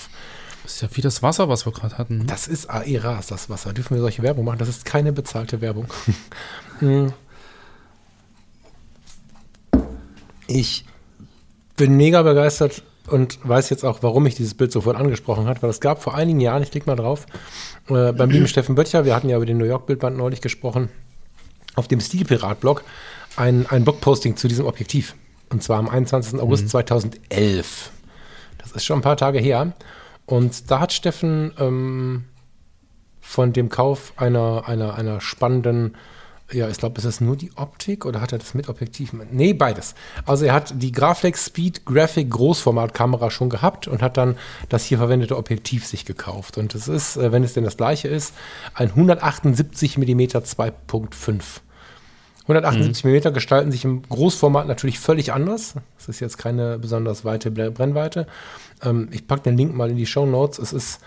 Das 0.64 0.74
ist 0.74 0.82
ja 0.82 0.90
wie 0.92 1.02
das 1.02 1.24
Wasser, 1.24 1.48
was 1.48 1.66
wir 1.66 1.72
gerade 1.72 1.98
hatten. 1.98 2.18
Ne? 2.18 2.26
Das 2.26 2.50
ist 2.50 2.70
Aeras, 2.70 3.28
das 3.28 3.50
Wasser. 3.50 3.72
Dürfen 3.72 3.96
wir 3.96 4.02
solche 4.02 4.22
Werbung 4.22 4.44
machen? 4.44 4.60
Das 4.60 4.68
ist 4.68 4.84
keine 4.84 5.14
bezahlte 5.14 5.62
Werbung. 5.62 5.88
Hm. 6.80 7.12
Ich 10.48 10.86
bin 11.76 11.96
mega 11.96 12.24
begeistert 12.24 12.84
und 13.08 13.40
weiß 13.44 13.70
jetzt 13.70 13.86
auch, 13.86 14.00
warum 14.02 14.26
ich 14.26 14.36
dieses 14.36 14.54
Bild 14.54 14.72
sofort 14.72 14.98
angesprochen 14.98 15.48
habe, 15.48 15.62
weil 15.62 15.70
es 15.70 15.80
gab 15.80 16.02
vor 16.02 16.16
einigen 16.16 16.40
Jahren, 16.40 16.64
ich 16.64 16.72
klicke 16.72 16.88
mal 16.88 16.96
drauf, 16.96 17.26
äh, 17.90 18.12
beim 18.12 18.30
lieben 18.30 18.48
Steffen 18.48 18.76
Böttcher, 18.76 19.06
wir 19.06 19.16
hatten 19.16 19.30
ja 19.30 19.38
über 19.38 19.46
den 19.46 19.58
New 19.58 19.66
York 19.66 19.86
Bildband 19.86 20.18
neulich 20.18 20.42
gesprochen, 20.42 20.90
auf 21.76 21.88
dem 21.88 22.00
Stilpirat-Blog 22.00 22.84
ein, 23.36 23.66
ein 23.68 23.84
Blogposting 23.84 24.36
zu 24.36 24.48
diesem 24.48 24.66
Objektiv. 24.66 25.16
Und 25.50 25.64
zwar 25.64 25.78
am 25.78 25.88
21. 25.88 26.40
August 26.40 26.64
mhm. 26.64 26.70
2011. 26.70 27.92
Das 28.58 28.72
ist 28.72 28.86
schon 28.86 29.00
ein 29.00 29.04
paar 29.04 29.18
Tage 29.18 29.40
her. 29.40 29.74
Und 30.26 30.70
da 30.70 30.82
hat 30.82 30.92
Steffen 30.92 31.54
ähm, 31.58 32.26
von 33.22 33.54
dem 33.54 33.70
Kauf 33.70 34.14
einer, 34.18 34.68
einer, 34.68 34.96
einer 34.96 35.22
spannenden 35.22 35.96
ja, 36.52 36.70
ich 36.70 36.78
glaube, 36.78 36.98
ist 36.98 37.06
das 37.06 37.20
nur 37.20 37.36
die 37.36 37.52
Optik 37.58 38.06
oder 38.06 38.22
hat 38.22 38.32
er 38.32 38.38
das 38.38 38.54
mit 38.54 38.70
Objektiv? 38.70 39.12
Nee, 39.32 39.54
beides. 39.54 39.96
Also 40.26 40.46
er 40.46 40.54
hat 40.54 40.82
die 40.82 40.94
Graflex 40.94 41.46
Speed 41.46 41.86
Graphic 41.86 42.30
Großformatkamera 42.30 43.30
schon 43.32 43.50
gehabt 43.50 43.88
und 43.88 44.02
hat 44.02 44.16
dann 44.16 44.38
das 44.70 44.86
hier 44.86 44.98
verwendete 44.98 45.36
Objektiv 45.36 45.86
sich 45.86 46.06
gekauft. 46.06 46.58
Und 46.58 46.74
es 46.74 46.88
ist, 46.88 47.18
äh, 47.18 47.34
wenn 47.34 47.44
es 47.44 47.54
denn 47.54 47.66
das 47.66 47.76
gleiche 47.76 48.08
ist, 48.08 48.34
ein 48.74 48.90
178 48.90 49.98
mm 49.98 50.22
2.5. 50.22 51.42
178 52.44 53.04
mhm. 53.04 53.12
mm 53.12 53.34
gestalten 53.34 53.72
sich 53.72 53.84
im 53.84 54.04
Großformat 54.04 54.68
natürlich 54.68 55.00
völlig 55.00 55.34
anders. 55.34 55.76
Das 55.98 56.08
ist 56.08 56.22
jetzt 56.22 56.38
keine 56.38 56.80
besonders 56.80 57.26
weite 57.26 57.52
Brennweite. 57.52 58.26
Ähm, 58.82 59.10
ich 59.12 59.28
packe 59.28 59.44
den 59.44 59.58
Link 59.58 59.76
mal 59.76 59.90
in 59.90 59.98
die 59.98 60.06
Show 60.06 60.26
Notes. 60.26 60.60
Es 60.60 60.72
ist 60.72 61.02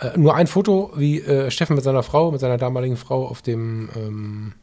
äh, 0.00 0.18
nur 0.18 0.34
ein 0.34 0.48
Foto, 0.48 0.90
wie 0.96 1.20
äh, 1.20 1.52
Steffen 1.52 1.76
mit 1.76 1.84
seiner 1.84 2.02
Frau, 2.02 2.32
mit 2.32 2.40
seiner 2.40 2.58
damaligen 2.58 2.96
Frau 2.96 3.24
auf 3.28 3.40
dem 3.40 3.88
ähm, 3.94 4.54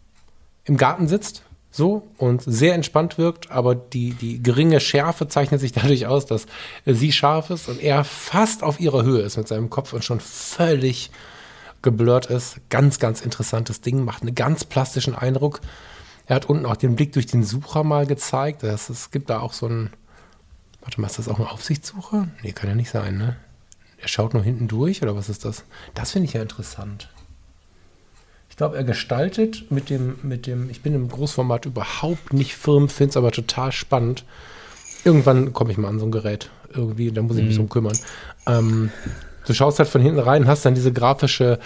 im 0.67 0.77
Garten 0.77 1.07
sitzt, 1.07 1.43
so 1.71 2.07
und 2.17 2.41
sehr 2.41 2.73
entspannt 2.73 3.17
wirkt, 3.17 3.51
aber 3.51 3.75
die, 3.75 4.11
die 4.11 4.41
geringe 4.41 4.79
Schärfe 4.79 5.27
zeichnet 5.27 5.59
sich 5.59 5.71
dadurch 5.73 6.05
aus, 6.07 6.25
dass 6.25 6.45
sie 6.85 7.11
scharf 7.11 7.49
ist 7.49 7.69
und 7.69 7.81
er 7.81 8.03
fast 8.03 8.63
auf 8.63 8.79
ihrer 8.79 9.03
Höhe 9.03 9.21
ist 9.21 9.37
mit 9.37 9.47
seinem 9.47 9.69
Kopf 9.69 9.93
und 9.93 10.03
schon 10.03 10.19
völlig 10.19 11.11
geblurrt 11.81 12.27
ist. 12.27 12.59
Ganz, 12.69 12.99
ganz 12.99 13.21
interessantes 13.21 13.81
Ding, 13.81 14.03
macht 14.03 14.23
einen 14.23 14.35
ganz 14.35 14.65
plastischen 14.65 15.15
Eindruck. 15.15 15.61
Er 16.25 16.35
hat 16.35 16.45
unten 16.47 16.65
auch 16.65 16.75
den 16.75 16.95
Blick 16.95 17.13
durch 17.13 17.27
den 17.27 17.43
Sucher 17.43 17.83
mal 17.83 18.05
gezeigt. 18.05 18.63
Das, 18.63 18.89
es 18.89 19.11
gibt 19.11 19.29
da 19.29 19.39
auch 19.39 19.53
so 19.53 19.67
ein. 19.67 19.91
Warte 20.81 20.99
mal, 20.99 21.07
ist 21.07 21.19
das 21.19 21.29
auch 21.29 21.39
ein 21.39 21.45
Aufsichtssucher? 21.45 22.27
Nee, 22.43 22.51
kann 22.51 22.69
ja 22.69 22.75
nicht 22.75 22.89
sein, 22.89 23.17
ne? 23.17 23.37
Er 23.97 24.07
schaut 24.07 24.33
nur 24.33 24.43
hinten 24.43 24.67
durch 24.67 25.01
oder 25.01 25.15
was 25.15 25.29
ist 25.29 25.43
das? 25.43 25.63
Das 25.93 26.11
finde 26.11 26.27
ich 26.27 26.33
ja 26.33 26.41
interessant. 26.41 27.09
Ich 28.57 28.59
glaube, 28.59 28.75
er 28.75 28.83
gestaltet 28.83 29.69
mit 29.69 29.91
dem, 29.91 30.15
mit 30.23 30.47
dem, 30.47 30.71
ich 30.71 30.81
bin 30.81 30.95
im 30.95 31.09
Großformat 31.09 31.67
überhaupt 31.67 32.33
nicht 32.33 32.55
firm, 32.55 32.89
finde 32.89 33.11
es 33.11 33.17
aber 33.17 33.31
total 33.31 33.71
spannend. 33.71 34.23
Irgendwann 35.05 35.53
komme 35.53 35.71
ich 35.71 35.77
mal 35.77 35.89
an 35.89 35.99
so 35.99 36.07
ein 36.07 36.11
Gerät. 36.11 36.49
Irgendwie, 36.73 37.11
da 37.11 37.21
muss 37.21 37.37
ich 37.37 37.43
mich 37.43 37.53
mhm. 37.53 37.57
drum 37.57 37.69
kümmern. 37.69 37.99
Ähm, 38.47 38.89
du 39.45 39.53
schaust 39.53 39.77
halt 39.77 39.87
von 39.87 40.01
hinten 40.01 40.17
rein, 40.17 40.47
hast 40.47 40.65
dann 40.65 40.73
diese 40.73 40.91
grafische 40.91 41.59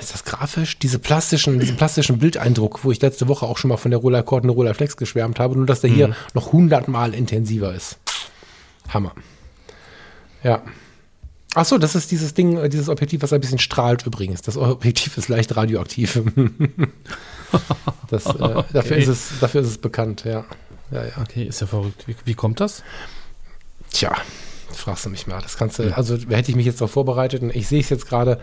ist 0.00 0.14
das 0.14 0.24
grafisch? 0.24 0.78
Diese 0.78 0.98
plastischen, 0.98 1.60
diesen 1.60 1.76
plastischen 1.76 2.18
Bildeindruck, 2.18 2.84
wo 2.84 2.90
ich 2.90 3.02
letzte 3.02 3.28
Woche 3.28 3.44
auch 3.44 3.58
schon 3.58 3.68
mal 3.68 3.76
von 3.76 3.90
der 3.90 4.00
Roller 4.00 4.22
Cord 4.22 4.44
und 4.44 4.48
Roller 4.50 4.72
Flex 4.72 4.96
geschwärmt 4.96 5.38
habe, 5.38 5.56
nur 5.58 5.66
dass 5.66 5.82
der 5.82 5.90
hier 5.90 6.16
noch 6.32 6.52
hundertmal 6.52 7.12
intensiver 7.12 7.74
ist. 7.74 7.98
Hammer. 8.88 9.12
Ja. 10.42 10.62
Ach 11.54 11.64
so, 11.64 11.78
das 11.78 11.94
ist 11.94 12.10
dieses 12.10 12.34
Ding, 12.34 12.56
äh, 12.58 12.68
dieses 12.68 12.88
Objektiv, 12.88 13.22
was 13.22 13.32
ein 13.32 13.40
bisschen 13.40 13.58
strahlt 13.58 14.04
übrigens. 14.06 14.42
Das 14.42 14.56
Objektiv 14.56 15.16
ist 15.18 15.28
leicht 15.28 15.54
radioaktiv. 15.56 16.20
das, 18.10 18.26
äh, 18.26 18.30
dafür, 18.38 18.80
Okay. 18.80 19.02
ist 19.02 19.08
es, 19.08 19.28
dafür 19.40 19.60
ist 19.60 19.68
es 19.68 19.78
bekannt, 19.78 20.24
ja. 20.24 20.44
Ja, 20.90 21.04
ja. 21.04 21.12
Okay, 21.22 21.44
ist 21.44 21.60
ja 21.60 21.66
verrückt. 21.66 22.06
Wie, 22.06 22.16
wie 22.24 22.34
kommt 22.34 22.60
das? 22.60 22.82
Tja, 23.90 24.12
fragst 24.72 25.06
du 25.06 25.10
mich 25.10 25.26
mal. 25.26 25.40
Das 25.40 25.56
kannst 25.56 25.78
du, 25.78 25.96
also 25.96 26.16
hätte 26.28 26.50
ich 26.50 26.56
mich 26.56 26.66
jetzt 26.66 26.80
darauf 26.80 26.90
vorbereitet 26.90 27.42
und 27.42 27.54
ich 27.54 27.68
sehe 27.68 27.80
es 27.80 27.88
jetzt 27.88 28.06
gerade 28.06 28.40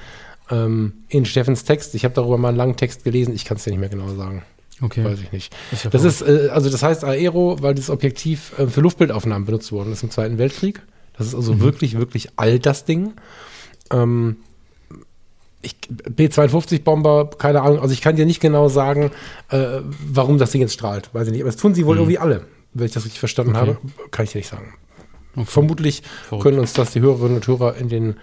ähm, 0.49 0.93
in 1.09 1.25
Steffens 1.25 1.63
Text. 1.63 1.93
Ich 1.95 2.03
habe 2.05 2.13
darüber 2.13 2.37
mal 2.37 2.49
einen 2.49 2.57
langen 2.57 2.75
Text 2.77 3.03
gelesen, 3.03 3.33
ich 3.35 3.45
kann 3.45 3.57
es 3.57 3.63
dir 3.63 3.71
nicht 3.71 3.79
mehr 3.79 3.89
genau 3.89 4.13
sagen. 4.15 4.43
Okay. 4.81 5.03
Weiß 5.03 5.19
ich 5.19 5.31
nicht. 5.31 5.55
Ist 5.71 5.83
ja 5.83 5.89
Das 5.91 6.03
ist, 6.03 6.21
äh, 6.21 6.49
also 6.51 6.69
das 6.69 6.81
heißt 6.81 7.03
Aero, 7.03 7.57
weil 7.61 7.75
das 7.75 7.89
Objektiv 7.89 8.57
äh, 8.57 8.67
für 8.67 8.81
Luftbildaufnahmen 8.81 9.45
benutzt 9.45 9.71
worden 9.71 9.91
ist 9.93 10.01
im 10.03 10.09
Zweiten 10.09 10.37
Weltkrieg. 10.37 10.81
Das 11.17 11.27
ist 11.27 11.35
also 11.35 11.59
wirklich, 11.59 11.97
wirklich 11.97 12.29
alt, 12.37 12.65
das 12.65 12.85
Ding. 12.85 13.13
Ähm, 13.91 14.37
ich, 15.61 15.75
B-52-Bomber, 15.89 17.29
keine 17.37 17.61
Ahnung, 17.61 17.79
also 17.79 17.93
ich 17.93 18.01
kann 18.01 18.15
dir 18.15 18.25
nicht 18.25 18.39
genau 18.39 18.67
sagen, 18.67 19.11
äh, 19.49 19.81
warum 20.07 20.37
das 20.37 20.51
Ding 20.51 20.61
jetzt 20.61 20.73
strahlt. 20.73 21.13
Weiß 21.13 21.27
ich 21.27 21.33
nicht. 21.33 21.41
Aber 21.41 21.51
das 21.51 21.59
tun 21.61 21.75
sie 21.75 21.85
wohl 21.85 21.97
irgendwie 21.97 22.17
alle, 22.17 22.45
wenn 22.73 22.85
ich 22.87 22.93
das 22.93 23.05
richtig 23.05 23.19
verstanden 23.19 23.55
Okay. 23.55 23.59
habe. 23.59 23.77
Kann 24.09 24.25
ich 24.25 24.31
dir 24.31 24.39
nicht 24.39 24.47
sagen. 24.49 24.73
Okay. 25.35 25.45
Vermutlich 25.45 26.01
Verrückt. 26.27 26.43
können 26.43 26.59
uns 26.59 26.73
das 26.73 26.91
die 26.91 27.01
Hörerinnen 27.01 27.35
und 27.35 27.47
Hörer 27.47 27.75
in 27.75 27.89
den 27.89 28.15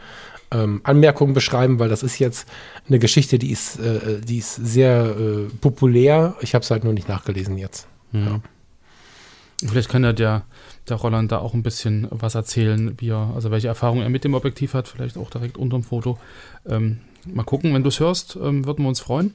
ähm, 0.50 0.80
Anmerkungen 0.82 1.32
beschreiben, 1.34 1.78
weil 1.78 1.88
das 1.88 2.02
ist 2.02 2.18
jetzt 2.18 2.48
eine 2.88 2.98
Geschichte, 2.98 3.38
die 3.38 3.50
ist, 3.52 3.78
äh, 3.78 4.20
die 4.20 4.38
ist 4.38 4.54
sehr 4.56 5.14
äh, 5.18 5.44
populär. 5.60 6.34
Ich 6.40 6.54
habe 6.54 6.62
es 6.64 6.70
halt 6.70 6.84
nur 6.84 6.92
nicht 6.92 7.08
nachgelesen 7.08 7.56
jetzt. 7.58 7.86
Ja. 8.12 8.40
Vielleicht 9.64 9.90
kann 9.90 10.04
ja 10.04 10.42
der, 10.90 10.96
Roland 10.98 11.32
da 11.32 11.38
auch 11.38 11.54
ein 11.54 11.62
bisschen 11.62 12.06
was 12.10 12.34
erzählen, 12.34 12.94
wie 12.98 13.10
er, 13.10 13.32
also 13.34 13.50
welche 13.50 13.68
Erfahrungen 13.68 14.02
er 14.02 14.08
mit 14.08 14.24
dem 14.24 14.34
Objektiv 14.34 14.74
hat, 14.74 14.88
vielleicht 14.88 15.16
auch 15.16 15.30
direkt 15.30 15.56
unter 15.56 15.78
dem 15.78 15.84
Foto. 15.84 16.18
Ähm, 16.66 16.98
mal 17.26 17.44
gucken, 17.44 17.74
wenn 17.74 17.82
du 17.82 17.88
es 17.88 18.00
hörst, 18.00 18.36
ähm, 18.36 18.64
würden 18.66 18.84
wir 18.84 18.88
uns 18.88 19.00
freuen. 19.00 19.34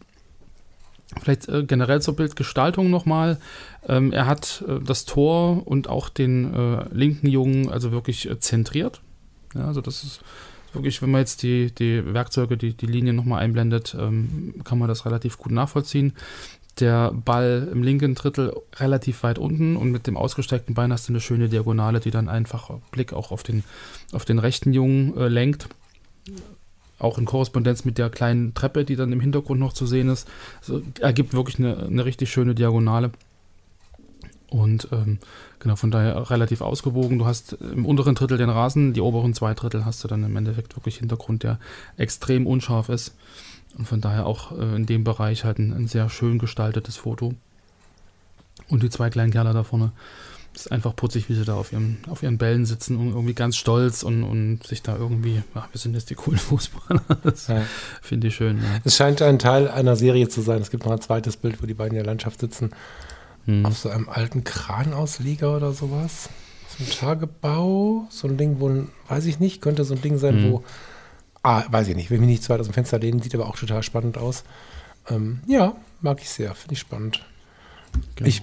Vielleicht 1.21 1.47
äh, 1.47 1.63
generell 1.63 2.01
zur 2.01 2.15
Bildgestaltung 2.15 2.89
nochmal. 2.89 3.37
Ähm, 3.87 4.11
er 4.11 4.25
hat 4.25 4.63
äh, 4.67 4.79
das 4.83 5.05
Tor 5.05 5.65
und 5.67 5.87
auch 5.87 6.09
den 6.09 6.53
äh, 6.53 6.85
linken 6.91 7.27
Jungen 7.27 7.69
also 7.69 7.91
wirklich 7.91 8.29
äh, 8.29 8.39
zentriert. 8.39 9.01
Ja, 9.53 9.65
also 9.67 9.81
das 9.81 10.03
ist 10.03 10.21
wirklich, 10.73 11.01
wenn 11.01 11.11
man 11.11 11.21
jetzt 11.21 11.43
die, 11.43 11.71
die 11.71 12.13
Werkzeuge, 12.13 12.57
die, 12.57 12.73
die 12.73 12.87
Linien 12.87 13.15
nochmal 13.15 13.43
einblendet, 13.43 13.95
ähm, 13.99 14.55
kann 14.63 14.79
man 14.79 14.87
das 14.87 15.05
relativ 15.05 15.37
gut 15.37 15.51
nachvollziehen. 15.51 16.13
Der 16.79 17.11
Ball 17.11 17.69
im 17.71 17.83
linken 17.83 18.15
Drittel 18.15 18.53
relativ 18.77 19.21
weit 19.23 19.37
unten 19.37 19.75
und 19.75 19.91
mit 19.91 20.07
dem 20.07 20.17
ausgestreckten 20.17 20.73
Bein 20.73 20.91
hast 20.91 21.07
du 21.07 21.13
eine 21.13 21.21
schöne 21.21 21.49
Diagonale, 21.49 21.99
die 21.99 22.09
dann 22.09 22.29
einfach 22.29 22.71
Blick 22.91 23.13
auch 23.13 23.31
auf 23.31 23.43
den, 23.43 23.63
auf 24.11 24.25
den 24.25 24.39
rechten 24.39 24.73
Jungen 24.73 25.15
äh, 25.15 25.27
lenkt. 25.27 25.69
Auch 26.97 27.17
in 27.17 27.25
Korrespondenz 27.25 27.85
mit 27.85 27.97
der 27.97 28.09
kleinen 28.09 28.53
Treppe, 28.53 28.85
die 28.85 28.95
dann 28.95 29.11
im 29.11 29.19
Hintergrund 29.19 29.59
noch 29.59 29.73
zu 29.73 29.85
sehen 29.85 30.09
ist. 30.09 30.27
Also, 30.61 30.81
ergibt 30.99 31.33
wirklich 31.33 31.59
eine, 31.59 31.77
eine 31.77 32.05
richtig 32.05 32.31
schöne 32.31 32.55
Diagonale. 32.55 33.11
Und 34.53 34.87
ähm, 34.91 35.17
genau, 35.59 35.75
von 35.75 35.89
daher 35.89 36.29
relativ 36.29 36.61
ausgewogen. 36.61 37.17
Du 37.17 37.25
hast 37.25 37.53
im 37.53 37.85
unteren 37.85 38.13
Drittel 38.13 38.37
den 38.37 38.51
Rasen, 38.51 38.93
die 38.93 39.01
oberen 39.01 39.33
zwei 39.33 39.55
Drittel 39.55 39.83
hast 39.83 40.03
du 40.03 40.07
dann 40.07 40.23
im 40.23 40.35
Endeffekt 40.35 40.75
wirklich 40.75 40.97
Hintergrund, 40.97 41.41
der 41.41 41.59
extrem 41.97 42.45
unscharf 42.45 42.89
ist. 42.89 43.15
Und 43.77 43.87
von 43.87 44.01
daher 44.01 44.25
auch 44.25 44.51
äh, 44.57 44.75
in 44.75 44.85
dem 44.85 45.03
Bereich 45.03 45.43
halt 45.45 45.57
ein, 45.59 45.73
ein 45.73 45.87
sehr 45.87 46.09
schön 46.09 46.37
gestaltetes 46.39 46.97
Foto. 46.97 47.33
Und 48.69 48.83
die 48.83 48.89
zwei 48.89 49.09
kleinen 49.09 49.31
Kerle 49.31 49.53
da 49.53 49.63
vorne, 49.63 49.91
ist 50.55 50.71
einfach 50.71 50.95
putzig, 50.95 51.29
wie 51.29 51.33
sie 51.33 51.45
da 51.45 51.55
auf 51.55 51.71
ihren, 51.73 51.97
auf 52.07 52.21
ihren 52.21 52.37
Bällen 52.37 52.67
sitzen 52.67 52.95
und 52.97 53.07
irgendwie 53.09 53.33
ganz 53.33 53.55
stolz 53.57 54.03
und, 54.03 54.23
und 54.23 54.61
sich 54.67 54.83
da 54.83 54.95
irgendwie, 54.95 55.41
ja, 55.55 55.67
wir 55.71 55.79
sind 55.79 55.95
jetzt 55.95 56.11
die 56.11 56.15
coolen 56.15 56.37
Fußballer. 56.39 57.01
Das 57.23 57.47
Ja. 57.47 57.63
finde 58.03 58.27
ich 58.27 58.35
schön. 58.35 58.57
Ja. 58.57 58.79
Es 58.83 58.95
scheint 58.95 59.21
ein 59.23 59.39
Teil 59.39 59.67
einer 59.67 59.95
Serie 59.95 60.29
zu 60.29 60.41
sein. 60.41 60.61
Es 60.61 60.69
gibt 60.69 60.85
noch 60.85 60.91
ein 60.91 61.01
zweites 61.01 61.37
Bild, 61.37 61.61
wo 61.61 61.65
die 61.65 61.73
beiden 61.73 61.93
in 61.97 62.03
der 62.03 62.05
Landschaft 62.05 62.39
sitzen. 62.39 62.69
Hm. 63.45 63.65
Auf 63.65 63.77
so 63.79 63.89
einem 63.89 64.07
alten 64.07 64.43
Kranausleger 64.43 65.57
oder 65.57 65.73
sowas. 65.73 66.29
So 66.77 66.83
ein 66.83 66.89
Tagebau. 66.91 68.05
So 68.11 68.27
ein 68.27 68.37
Ding, 68.37 68.57
wo 68.59 68.69
ein, 68.69 68.89
weiß 69.07 69.25
ich 69.25 69.39
nicht, 69.39 69.59
könnte 69.61 69.83
so 69.83 69.95
ein 69.95 70.01
Ding 70.03 70.19
sein, 70.19 70.35
Mhm. 70.47 70.51
wo. 70.51 70.63
Ah, 71.43 71.65
weiß 71.69 71.89
ich 71.89 71.95
nicht, 71.95 72.09
will 72.09 72.19
mich 72.19 72.29
nicht 72.29 72.43
zu 72.43 72.49
weit 72.49 72.61
aus 72.61 72.67
dem 72.67 72.73
Fenster 72.73 72.99
lehnen, 72.99 73.21
sieht 73.21 73.35
aber 73.35 73.47
auch 73.47 73.57
total 73.57 73.83
spannend 73.83 74.17
aus. 74.17 74.43
Ähm, 75.09 75.41
ja, 75.45 75.75
mag 76.01 76.21
ich 76.21 76.29
sehr, 76.29 76.55
finde 76.55 76.73
ich 76.73 76.79
spannend. 76.79 77.25
Genau. 78.15 78.27
Ich 78.27 78.41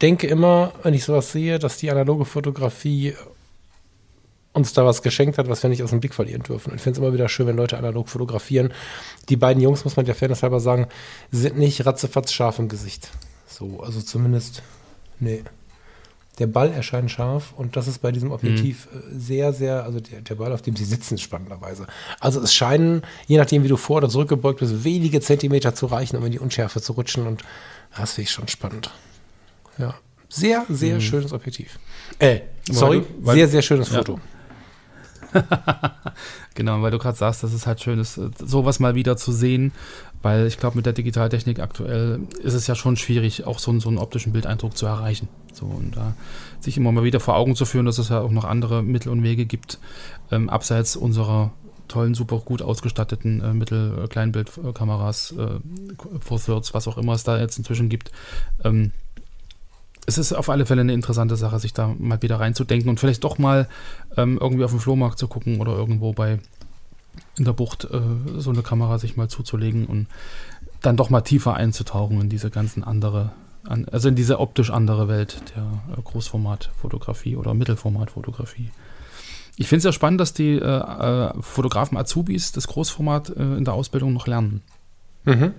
denke 0.00 0.26
immer, 0.26 0.72
wenn 0.82 0.94
ich 0.94 1.04
sowas 1.04 1.30
sehe, 1.30 1.58
dass 1.58 1.76
die 1.76 1.90
analoge 1.90 2.24
Fotografie 2.24 3.14
uns 4.54 4.72
da 4.72 4.84
was 4.84 5.02
geschenkt 5.02 5.38
hat, 5.38 5.48
was 5.48 5.62
wir 5.62 5.70
nicht 5.70 5.82
aus 5.82 5.90
dem 5.90 6.00
Blick 6.00 6.14
verlieren 6.14 6.42
dürfen. 6.42 6.70
Und 6.70 6.76
ich 6.76 6.82
finde 6.82 6.98
es 6.98 7.04
immer 7.04 7.14
wieder 7.14 7.28
schön, 7.28 7.46
wenn 7.46 7.56
Leute 7.56 7.78
analog 7.78 8.08
fotografieren. 8.08 8.72
Die 9.28 9.36
beiden 9.36 9.62
Jungs, 9.62 9.84
muss 9.84 9.96
man 9.96 10.04
der 10.04 10.14
Fairness 10.14 10.42
halber 10.42 10.60
sagen, 10.60 10.88
sind 11.30 11.58
nicht 11.58 11.84
ratzefatz 11.86 12.32
scharf 12.32 12.58
im 12.58 12.68
Gesicht. 12.68 13.10
So, 13.46 13.80
also 13.80 14.00
zumindest, 14.00 14.62
nee. 15.20 15.42
Der 16.38 16.46
Ball 16.46 16.72
erscheint 16.72 17.10
scharf 17.10 17.52
und 17.56 17.76
das 17.76 17.86
ist 17.88 17.98
bei 18.00 18.10
diesem 18.10 18.32
Objektiv 18.32 18.88
äh, 18.94 18.98
sehr, 19.18 19.52
sehr, 19.52 19.84
also 19.84 20.00
der, 20.00 20.22
der 20.22 20.34
Ball, 20.34 20.50
auf 20.52 20.62
dem 20.62 20.74
sie 20.76 20.84
sitzen, 20.84 21.18
spannenderweise. 21.18 21.86
Also 22.20 22.40
es 22.40 22.54
scheinen, 22.54 23.02
je 23.26 23.36
nachdem, 23.36 23.64
wie 23.64 23.68
du 23.68 23.76
vor- 23.76 23.98
oder 23.98 24.08
zurückgebeugt 24.08 24.60
bist, 24.60 24.82
wenige 24.84 25.20
Zentimeter 25.20 25.74
zu 25.74 25.86
reichen, 25.86 26.16
um 26.16 26.24
in 26.24 26.32
die 26.32 26.38
Unschärfe 26.38 26.80
zu 26.80 26.94
rutschen 26.94 27.26
und 27.26 27.42
das 27.96 28.12
finde 28.14 28.28
ich 28.28 28.30
schon 28.32 28.48
spannend. 28.48 28.90
Ja. 29.76 29.94
Sehr, 30.30 30.64
sehr 30.70 30.98
schönes 31.02 31.32
Objektiv. 31.34 31.78
Äh, 32.18 32.40
sorry, 32.70 33.00
du- 33.00 33.26
weil- 33.26 33.34
sehr, 33.36 33.48
sehr 33.48 33.60
schönes 33.62 33.90
Ja. 33.90 34.02
Genau, 36.54 36.82
weil 36.82 36.90
du 36.90 36.98
gerade 36.98 37.16
sagst, 37.16 37.42
dass 37.42 37.52
es 37.54 37.66
halt 37.66 37.80
schön 37.80 37.98
ist, 37.98 38.20
sowas 38.38 38.78
mal 38.78 38.94
wieder 38.94 39.16
zu 39.16 39.32
sehen, 39.32 39.72
weil 40.20 40.46
ich 40.46 40.58
glaube, 40.58 40.76
mit 40.76 40.84
der 40.86 40.92
Digitaltechnik 40.92 41.60
aktuell 41.60 42.20
ist 42.42 42.52
es 42.54 42.66
ja 42.66 42.74
schon 42.74 42.96
schwierig, 42.96 43.46
auch 43.46 43.58
so, 43.58 43.70
einen- 43.70 43.80
so 43.80 43.88
einen 43.88 43.96
optischen 43.98 44.32
Bildeindruck 44.32 44.76
zu 44.76 44.84
erreichen. 44.86 45.28
So, 45.54 45.64
und 45.66 45.96
da 45.96 46.14
sich 46.60 46.76
immer 46.76 46.92
mal 46.92 47.04
wieder 47.04 47.20
vor 47.20 47.36
Augen 47.36 47.56
zu 47.56 47.64
führen, 47.64 47.86
dass 47.86 47.98
es 47.98 48.10
ja 48.10 48.20
auch 48.20 48.30
noch 48.30 48.44
andere 48.44 48.82
Mittel 48.82 49.10
und 49.10 49.22
Wege 49.22 49.46
gibt, 49.46 49.78
ähm, 50.30 50.50
abseits 50.50 50.94
unserer 50.96 51.52
tollen, 51.88 52.14
super 52.14 52.38
gut 52.38 52.62
ausgestatteten 52.62 53.40
äh, 53.42 53.52
Mittel-, 53.54 54.04
äh, 54.04 54.08
Kleinbildkameras, 54.08 55.32
äh, 55.38 55.58
Four 56.20 56.40
Thirds, 56.40 56.74
was 56.74 56.86
auch 56.88 56.98
immer 56.98 57.14
es 57.14 57.24
da 57.24 57.38
jetzt 57.38 57.58
inzwischen 57.58 57.88
gibt. 57.88 58.12
Ähm, 58.64 58.92
es 60.18 60.26
ist 60.30 60.32
auf 60.32 60.48
alle 60.48 60.66
Fälle 60.66 60.82
eine 60.82 60.92
interessante 60.92 61.36
Sache, 61.36 61.58
sich 61.58 61.72
da 61.72 61.94
mal 61.98 62.20
wieder 62.22 62.40
reinzudenken 62.40 62.88
und 62.88 63.00
vielleicht 63.00 63.24
doch 63.24 63.38
mal 63.38 63.68
ähm, 64.16 64.38
irgendwie 64.40 64.64
auf 64.64 64.70
dem 64.70 64.80
Flohmarkt 64.80 65.18
zu 65.18 65.28
gucken 65.28 65.60
oder 65.60 65.76
irgendwo 65.76 66.12
bei 66.12 66.38
in 67.36 67.44
der 67.44 67.52
Bucht 67.52 67.84
äh, 67.84 68.00
so 68.38 68.50
eine 68.50 68.62
Kamera 68.62 68.98
sich 68.98 69.16
mal 69.16 69.28
zuzulegen 69.28 69.86
und 69.86 70.06
dann 70.80 70.96
doch 70.96 71.10
mal 71.10 71.20
tiefer 71.20 71.54
einzutauchen 71.54 72.20
in 72.20 72.28
diese 72.28 72.50
ganzen 72.50 72.84
andere, 72.84 73.32
an, 73.64 73.86
also 73.90 74.08
in 74.08 74.14
diese 74.14 74.40
optisch 74.40 74.70
andere 74.70 75.08
Welt 75.08 75.42
der 75.54 75.62
äh, 75.96 76.02
Großformatfotografie 76.02 77.36
oder 77.36 77.54
Mittelformatfotografie. 77.54 78.70
Ich 79.56 79.68
finde 79.68 79.78
es 79.78 79.84
ja 79.84 79.92
spannend, 79.92 80.20
dass 80.20 80.32
die 80.32 80.52
äh, 80.52 80.64
äh, 80.64 81.32
Fotografen 81.40 81.98
Azubis 81.98 82.52
das 82.52 82.66
Großformat 82.66 83.30
äh, 83.30 83.42
in 83.56 83.64
der 83.64 83.74
Ausbildung 83.74 84.12
noch 84.12 84.26
lernen. 84.26 84.62
Mhm. 85.24 85.52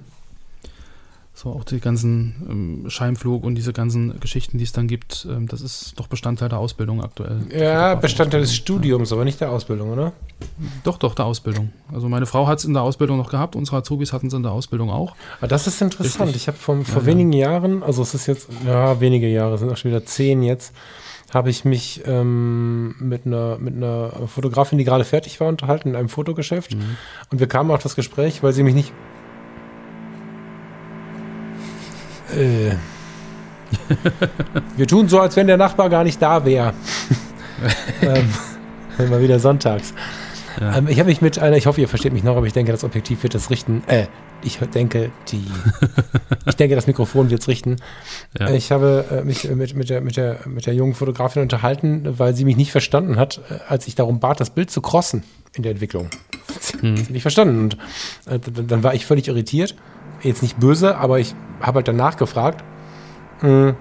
So 1.36 1.50
auch 1.50 1.64
die 1.64 1.80
ganzen 1.80 2.36
ähm, 2.48 2.90
Scheinflug 2.92 3.44
und 3.44 3.56
diese 3.56 3.74
ganzen 3.74 4.20
Geschichten, 4.20 4.60
die 4.60 4.66
es 4.66 4.72
dann 4.72 4.88
gibt, 4.88 5.28
ähm, 5.28 5.48
das 5.48 5.62
ist 5.62 5.94
doch 6.00 6.06
Bestandteil 6.06 6.48
der 6.48 6.60
Ausbildung 6.60 7.04
aktuell. 7.04 7.42
Ja, 7.52 7.96
Bestandteil 7.96 8.42
des 8.42 8.54
Studiums, 8.56 9.12
aber 9.12 9.26
nicht 9.26 9.42
der 9.42 9.50
Ausbildung, 9.50 9.92
oder? 9.92 10.04
Ja. 10.04 10.12
Doch, 10.84 11.00
doch, 11.00 11.16
der 11.16 11.26
Ausbildung. 11.26 11.72
Also 11.92 12.08
meine 12.08 12.28
Frau 12.28 12.46
hat 12.46 12.60
es 12.60 12.66
in 12.66 12.74
der 12.74 12.84
Ausbildung 12.84 13.18
noch 13.18 13.32
gehabt, 13.32 13.56
unsere 13.56 13.78
Azubis 13.78 14.14
hatten 14.14 14.28
es 14.28 14.34
in 14.34 14.44
der 14.44 14.52
Ausbildung 14.52 14.92
auch. 14.92 15.16
Aber 15.40 15.48
das 15.48 15.66
ist 15.66 15.82
interessant. 15.82 16.30
Richtig. 16.30 16.44
Ich 16.44 16.48
habe 16.48 16.58
vor 16.58 16.76
Ja, 16.76 16.84
ja. 16.96 17.06
wenigen 17.08 17.34
Jahren, 17.34 17.82
also 17.82 18.04
es 18.04 18.14
ist 18.14 18.28
jetzt, 18.28 18.50
ja, 18.68 19.00
wenige 19.02 19.28
Jahre, 19.28 19.56
es 19.56 19.60
sind 19.62 19.72
auch 19.72 19.78
schon 19.78 19.90
wieder 19.90 20.06
zehn 20.06 20.44
jetzt, 20.44 20.72
habe 21.34 21.50
ich 21.50 21.66
mich 21.66 22.04
ähm, 22.06 22.94
mit, 23.00 23.26
einer, 23.26 23.58
mit 23.58 23.76
einer 23.76 24.12
Fotografin, 24.28 24.78
die 24.78 24.84
gerade 24.84 25.04
fertig 25.04 25.40
war, 25.40 25.48
unterhalten 25.48 25.90
in 25.90 25.96
einem 25.96 26.10
Fotogeschäft. 26.10 26.76
Mhm. 26.76 26.98
Und 27.32 27.40
wir 27.40 27.48
kamen 27.48 27.72
auf 27.72 27.82
das 27.82 27.96
Gespräch, 27.96 28.44
weil 28.44 28.54
sie 28.54 28.62
mich 28.62 28.76
nicht. 28.76 28.94
Äh. 32.38 32.76
wir 34.78 34.88
tun 34.88 35.08
so, 35.10 35.20
als 35.20 35.36
wenn 35.36 35.48
der 35.48 35.58
Nachbar 35.58 35.90
gar 35.90 36.04
nicht 36.04 36.22
da 36.22 36.46
wäre. 36.46 36.74
ähm, 38.02 39.10
mal 39.10 39.22
wieder 39.22 39.40
sonntags. 39.40 39.94
Ja. 40.60 40.78
Ähm, 40.78 40.88
ich 40.88 41.00
habe 41.00 41.10
mich 41.10 41.22
mit 41.22 41.40
einer, 41.40 41.58
ich 41.58 41.66
hoffe, 41.66 41.82
ihr 41.82 41.88
versteht 41.88 42.14
mich 42.14 42.24
noch, 42.24 42.36
aber 42.38 42.46
ich 42.46 42.54
denke, 42.54 42.72
das 42.72 42.84
Objektiv 42.84 43.24
wird 43.24 43.36
es 43.36 43.50
richten. 43.50 43.84
Äh, 43.88 44.08
ich 44.44 44.58
denke, 44.58 45.12
die, 45.30 45.46
ich 46.46 46.56
denke, 46.56 46.76
das 46.76 46.88
Mikrofon 46.88 47.30
wird 47.30 47.42
es 47.42 47.48
richten. 47.48 47.78
Ja. 48.38 48.50
Ich 48.52 48.72
habe 48.72 49.06
äh, 49.12 49.24
mich 49.24 49.50
mit, 49.50 49.76
mit, 49.76 49.90
der, 49.90 50.02
mit, 50.02 50.18
der, 50.18 50.40
mit 50.46 50.66
der 50.66 50.76
jungen 50.76 50.94
Fotografin 50.94 51.42
unterhalten, 51.42 52.20
weil 52.20 52.36
sie 52.36 52.46
mich 52.46 52.58
nicht 52.58 52.72
verstanden 52.72 53.18
hat, 53.18 53.42
äh, 53.50 53.60
als 53.68 53.88
ich 53.88 53.96
darum 53.96 54.20
bat, 54.20 54.40
das 54.40 54.50
Bild 54.50 54.70
zu 54.70 54.82
crossen 54.82 55.24
in 55.56 55.64
der 55.64 55.72
Entwicklung. 55.72 56.10
Hm. 56.82 56.96
Nicht 57.10 57.22
verstanden. 57.22 57.70
Und 58.26 58.48
äh, 58.48 58.64
dann 58.68 58.84
war 58.84 58.94
ich 58.94 59.06
völlig 59.06 59.28
irritiert. 59.28 59.76
Jetzt 60.24 60.42
nicht 60.42 60.60
böse, 60.60 60.98
aber 60.98 61.20
ich 61.20 61.36
habe 61.62 61.78
halt 61.78 61.88
danach 61.88 62.18
gefragt. 62.18 62.64
Mm. 63.42 63.72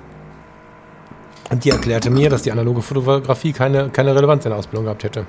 Und 1.50 1.64
die 1.64 1.70
erklärte 1.70 2.10
mir, 2.10 2.30
dass 2.30 2.42
die 2.42 2.52
analoge 2.52 2.82
Fotografie 2.82 3.52
keine, 3.52 3.90
keine 3.90 4.14
Relevanz 4.14 4.44
in 4.44 4.50
der 4.50 4.58
Ausbildung 4.58 4.84
gehabt 4.84 5.04
hätte. 5.04 5.26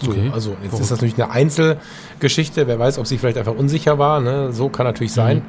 So, 0.00 0.10
Okay. 0.10 0.30
also 0.32 0.50
jetzt 0.50 0.58
Verrückt. 0.58 0.72
ist 0.74 0.80
das 0.80 0.90
natürlich 0.90 1.14
eine 1.22 1.30
Einzelgeschichte. 1.30 2.66
Wer 2.66 2.78
weiß, 2.78 2.98
ob 2.98 3.06
sie 3.06 3.18
vielleicht 3.18 3.38
einfach 3.38 3.54
unsicher 3.54 3.98
war. 3.98 4.20
Ne? 4.20 4.52
So 4.52 4.68
kann 4.68 4.86
natürlich 4.86 5.12
sein. 5.12 5.42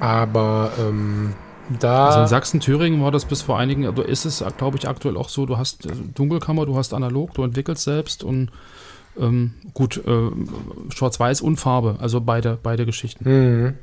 Aber 0.00 0.72
ähm, 0.80 1.34
da. 1.78 2.06
Also 2.06 2.20
in 2.20 2.26
Sachsen, 2.26 2.60
Thüringen 2.60 3.02
war 3.02 3.10
das 3.10 3.26
bis 3.26 3.42
vor 3.42 3.58
einigen, 3.58 3.86
also 3.86 4.02
ist 4.02 4.24
es, 4.24 4.44
glaube 4.56 4.76
ich, 4.78 4.88
aktuell 4.88 5.16
auch 5.16 5.28
so, 5.28 5.46
du 5.46 5.58
hast 5.58 5.86
äh, 5.86 5.90
Dunkelkammer, 6.14 6.66
du 6.66 6.76
hast 6.76 6.94
analog, 6.94 7.34
du 7.34 7.44
entwickelst 7.44 7.84
selbst 7.84 8.24
und 8.24 8.50
ähm, 9.18 9.54
gut, 9.74 10.00
äh, 10.06 10.92
Schwarz-Weiß 10.94 11.40
und 11.40 11.56
Farbe, 11.56 11.96
also 12.00 12.20
beide, 12.20 12.58
beide 12.62 12.86
Geschichten. 12.86 13.28
Mhm. 13.28 13.74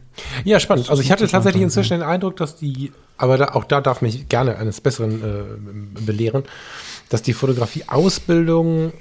Ja, 0.44 0.60
spannend. 0.60 0.90
Also 0.90 1.02
ich 1.02 1.12
hatte 1.12 1.28
tatsächlich 1.28 1.64
inzwischen 1.64 2.00
den 2.00 2.04
Eindruck, 2.04 2.38
dass 2.38 2.56
die, 2.56 2.92
aber 3.18 3.38
da, 3.38 3.46
auch 3.54 3.64
da 3.64 3.82
darf 3.82 4.02
mich 4.02 4.30
gerne 4.30 4.58
eines 4.58 4.82
Besseren 4.82 5.22
äh, 5.22 6.02
belehren, 6.02 6.44
dass 7.10 7.22
die 7.22 7.34
Fotografie-Ausbildung 7.34 8.94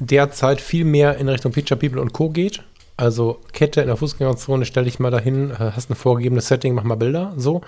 derzeit 0.00 0.60
viel 0.60 0.84
mehr 0.84 1.16
in 1.18 1.28
Richtung 1.28 1.52
Picture 1.52 1.78
People 1.78 2.00
und 2.00 2.12
Co. 2.12 2.30
geht. 2.30 2.62
Also 2.96 3.40
Kette 3.52 3.80
in 3.80 3.88
der 3.88 3.96
Fußgängerzone, 3.96 4.66
stell 4.66 4.84
dich 4.84 4.98
mal 4.98 5.10
dahin, 5.10 5.50
äh, 5.50 5.72
hast 5.74 5.90
ein 5.90 5.96
vorgegebenes 5.96 6.48
Setting, 6.48 6.74
mach 6.74 6.84
mal 6.84 6.94
Bilder, 6.94 7.32
so. 7.36 7.62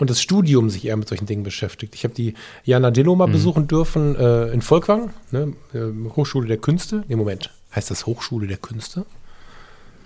Und 0.00 0.08
das 0.08 0.22
Studium 0.22 0.70
sich 0.70 0.86
eher 0.86 0.96
mit 0.96 1.08
solchen 1.08 1.26
Dingen 1.26 1.42
beschäftigt. 1.42 1.94
Ich 1.94 2.04
habe 2.04 2.14
die 2.14 2.32
Jana 2.64 2.90
Dillo 2.90 3.14
mal 3.16 3.28
besuchen 3.28 3.68
dürfen 3.68 4.16
äh, 4.16 4.46
in 4.46 4.62
Volkwang, 4.62 5.10
ne, 5.30 5.52
äh, 5.74 6.10
Hochschule 6.16 6.48
der 6.48 6.56
Künste. 6.56 7.04
Im 7.08 7.18
Moment 7.18 7.50
heißt 7.76 7.90
das 7.90 8.06
Hochschule 8.06 8.46
der 8.46 8.56
Künste. 8.56 9.04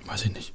Weiß 0.06 0.24
ich 0.24 0.32
nicht. 0.32 0.53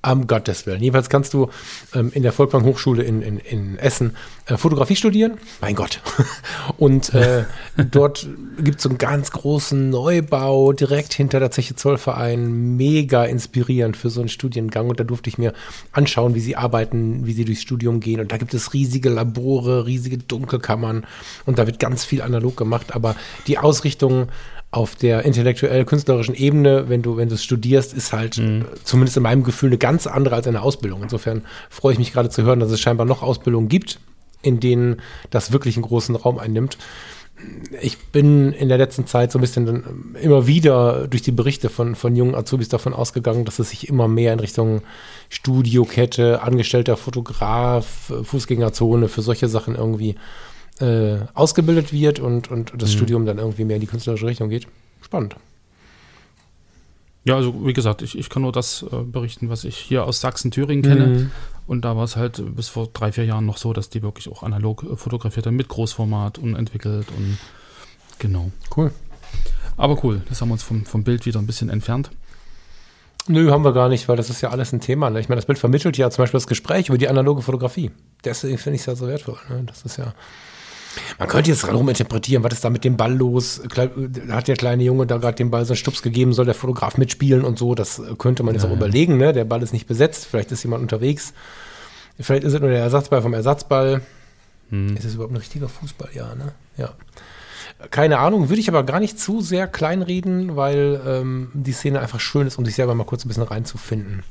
Am 0.00 0.28
Gottes 0.28 0.64
Willen. 0.64 0.80
Jedenfalls 0.80 1.08
kannst 1.08 1.34
du 1.34 1.50
ähm, 1.92 2.12
in 2.14 2.22
der 2.22 2.32
Volkwang 2.32 2.64
Hochschule 2.64 3.02
in, 3.02 3.20
in, 3.20 3.38
in 3.38 3.78
Essen 3.78 4.16
äh, 4.46 4.56
Fotografie 4.56 4.94
studieren. 4.94 5.38
Mein 5.60 5.74
Gott. 5.74 6.00
Und 6.76 7.12
äh, 7.14 7.44
dort 7.90 8.28
gibt 8.58 8.76
es 8.76 8.84
so 8.84 8.90
einen 8.90 8.98
ganz 8.98 9.32
großen 9.32 9.90
Neubau 9.90 10.72
direkt 10.72 11.14
hinter 11.14 11.40
der 11.40 11.50
Zeche 11.50 11.74
Zollverein. 11.74 12.76
Mega 12.76 13.24
inspirierend 13.24 13.96
für 13.96 14.08
so 14.08 14.20
einen 14.20 14.28
Studiengang. 14.28 14.88
Und 14.88 15.00
da 15.00 15.04
durfte 15.04 15.30
ich 15.30 15.38
mir 15.38 15.52
anschauen, 15.90 16.36
wie 16.36 16.40
sie 16.40 16.54
arbeiten, 16.54 17.26
wie 17.26 17.32
sie 17.32 17.44
durchs 17.44 17.62
Studium 17.62 17.98
gehen. 17.98 18.20
Und 18.20 18.30
da 18.30 18.36
gibt 18.36 18.54
es 18.54 18.72
riesige 18.74 19.08
Labore, 19.08 19.86
riesige 19.86 20.18
Dunkelkammern. 20.18 21.06
Und 21.44 21.58
da 21.58 21.66
wird 21.66 21.80
ganz 21.80 22.04
viel 22.04 22.22
analog 22.22 22.56
gemacht. 22.56 22.94
Aber 22.94 23.16
die 23.48 23.58
Ausrichtung 23.58 24.28
auf 24.70 24.96
der 24.96 25.24
intellektuell-künstlerischen 25.24 26.34
Ebene, 26.34 26.88
wenn 26.88 27.00
du, 27.00 27.16
wenn 27.16 27.28
du 27.28 27.36
es 27.36 27.44
studierst, 27.44 27.94
ist 27.94 28.12
halt 28.12 28.36
äh, 28.38 28.64
zumindest 28.84 29.16
in 29.16 29.22
meinem 29.22 29.42
Gefühl 29.42 29.70
eine 29.70 29.78
ganz 29.78 30.06
andere 30.06 30.34
als 30.34 30.46
eine 30.46 30.60
Ausbildung. 30.60 31.02
Insofern 31.02 31.44
freue 31.70 31.94
ich 31.94 31.98
mich 31.98 32.12
gerade 32.12 32.28
zu 32.28 32.42
hören, 32.42 32.60
dass 32.60 32.70
es 32.70 32.80
scheinbar 32.80 33.06
noch 33.06 33.22
Ausbildungen 33.22 33.68
gibt, 33.68 33.98
in 34.42 34.60
denen 34.60 35.00
das 35.30 35.52
wirklich 35.52 35.76
einen 35.76 35.86
großen 35.86 36.16
Raum 36.16 36.38
einnimmt. 36.38 36.76
Ich 37.80 37.98
bin 37.98 38.52
in 38.52 38.68
der 38.68 38.78
letzten 38.78 39.06
Zeit 39.06 39.32
so 39.32 39.38
ein 39.38 39.40
bisschen 39.40 39.64
dann 39.64 40.16
immer 40.20 40.46
wieder 40.46 41.06
durch 41.06 41.22
die 41.22 41.32
Berichte 41.32 41.70
von, 41.70 41.94
von 41.94 42.16
jungen 42.16 42.34
Azubis 42.34 42.68
davon 42.68 42.92
ausgegangen, 42.92 43.44
dass 43.44 43.60
es 43.60 43.70
sich 43.70 43.88
immer 43.88 44.08
mehr 44.08 44.32
in 44.32 44.40
Richtung 44.40 44.82
Studiokette, 45.30 46.42
angestellter 46.42 46.96
Fotograf, 46.96 48.12
Fußgängerzone 48.24 49.08
für 49.08 49.22
solche 49.22 49.48
Sachen 49.48 49.76
irgendwie 49.76 50.10
äh, 50.10 50.16
ausgebildet 51.34 51.92
wird 51.92 52.20
und, 52.20 52.50
und 52.50 52.72
das 52.76 52.92
Studium 52.92 53.26
dann 53.26 53.38
irgendwie 53.38 53.64
mehr 53.64 53.76
in 53.76 53.80
die 53.80 53.88
künstlerische 53.88 54.26
Richtung 54.26 54.48
geht. 54.48 54.68
Spannend. 55.00 55.36
Ja, 57.28 57.36
also 57.36 57.66
wie 57.66 57.74
gesagt, 57.74 58.00
ich, 58.00 58.16
ich 58.16 58.30
kann 58.30 58.40
nur 58.40 58.52
das 58.52 58.84
äh, 58.90 59.02
berichten, 59.02 59.50
was 59.50 59.64
ich 59.64 59.76
hier 59.76 60.04
aus 60.04 60.22
Sachsen-Thüringen 60.22 60.82
kenne. 60.82 61.06
Mhm. 61.06 61.30
Und 61.66 61.84
da 61.84 61.94
war 61.94 62.04
es 62.04 62.16
halt 62.16 62.38
äh, 62.38 62.42
bis 62.42 62.68
vor 62.68 62.88
drei, 62.90 63.12
vier 63.12 63.26
Jahren 63.26 63.44
noch 63.44 63.58
so, 63.58 63.74
dass 63.74 63.90
die 63.90 64.02
wirklich 64.02 64.30
auch 64.30 64.42
analog 64.42 64.82
äh, 64.84 64.96
fotografiert 64.96 65.46
haben, 65.46 65.56
mit 65.56 65.68
Großformat 65.68 66.38
und 66.38 66.54
entwickelt 66.54 67.08
und 67.14 67.36
genau. 68.18 68.50
Cool. 68.74 68.92
Aber 69.76 70.02
cool, 70.04 70.22
das 70.28 70.40
haben 70.40 70.48
wir 70.48 70.54
uns 70.54 70.62
vom, 70.62 70.86
vom 70.86 71.04
Bild 71.04 71.26
wieder 71.26 71.38
ein 71.38 71.46
bisschen 71.46 71.68
entfernt. 71.68 72.10
Nö, 73.26 73.50
haben 73.50 73.62
wir 73.62 73.74
gar 73.74 73.90
nicht, 73.90 74.08
weil 74.08 74.16
das 74.16 74.30
ist 74.30 74.40
ja 74.40 74.48
alles 74.48 74.72
ein 74.72 74.80
Thema. 74.80 75.10
Ne? 75.10 75.20
Ich 75.20 75.28
meine, 75.28 75.36
das 75.36 75.44
Bild 75.44 75.58
vermittelt 75.58 75.98
ja 75.98 76.08
zum 76.08 76.22
Beispiel 76.22 76.38
das 76.38 76.46
Gespräch 76.46 76.88
über 76.88 76.96
die 76.96 77.08
analoge 77.08 77.42
Fotografie. 77.42 77.90
Deswegen 78.24 78.56
finde 78.56 78.76
ich 78.76 78.80
es 78.80 78.86
ja 78.86 78.96
so 78.96 79.06
wertvoll. 79.06 79.36
Ne? 79.50 79.64
Das 79.66 79.82
ist 79.82 79.98
ja. 79.98 80.14
Man 81.18 81.28
könnte 81.28 81.50
jetzt 81.50 81.70
rum 81.72 81.88
interpretieren, 81.88 82.42
was 82.44 82.54
ist 82.54 82.64
da 82.64 82.70
mit 82.70 82.84
dem 82.84 82.96
Ball 82.96 83.14
los? 83.14 83.62
Hat 84.30 84.48
der 84.48 84.56
kleine 84.56 84.82
Junge 84.82 85.06
da 85.06 85.18
gerade 85.18 85.36
dem 85.36 85.50
Ball 85.50 85.64
so 85.64 85.72
einen 85.72 85.78
Stups 85.78 86.02
gegeben, 86.02 86.32
soll 86.32 86.44
der 86.44 86.54
Fotograf 86.54 86.96
mitspielen 86.96 87.44
und 87.44 87.58
so. 87.58 87.74
Das 87.74 88.02
könnte 88.18 88.42
man 88.42 88.54
jetzt 88.54 88.64
auch 88.64 88.72
überlegen. 88.72 89.16
Ne? 89.16 89.32
Der 89.32 89.44
Ball 89.44 89.62
ist 89.62 89.72
nicht 89.72 89.86
besetzt, 89.86 90.26
vielleicht 90.26 90.52
ist 90.52 90.62
jemand 90.62 90.82
unterwegs. 90.82 91.32
Vielleicht 92.20 92.44
ist 92.44 92.54
es 92.54 92.60
nur 92.60 92.70
der 92.70 92.80
Ersatzball 92.80 93.22
vom 93.22 93.34
Ersatzball. 93.34 94.02
Ist 94.70 95.04
es 95.04 95.14
überhaupt 95.14 95.32
ein 95.32 95.38
richtiger 95.38 95.68
Fußball? 95.68 96.10
Ja, 96.14 96.34
ne? 96.34 96.52
Ja. 96.76 96.90
Keine 97.90 98.18
Ahnung, 98.18 98.48
würde 98.48 98.60
ich 98.60 98.68
aber 98.68 98.82
gar 98.82 99.00
nicht 99.00 99.18
zu 99.18 99.40
sehr 99.40 99.66
kleinreden, 99.66 100.56
weil 100.56 101.00
ähm, 101.06 101.50
die 101.54 101.72
Szene 101.72 102.00
einfach 102.00 102.20
schön 102.20 102.46
ist, 102.46 102.58
um 102.58 102.64
sich 102.64 102.74
selber 102.74 102.94
mal 102.94 103.04
kurz 103.04 103.24
ein 103.24 103.28
bisschen 103.28 103.44
reinzufinden. 103.44 104.24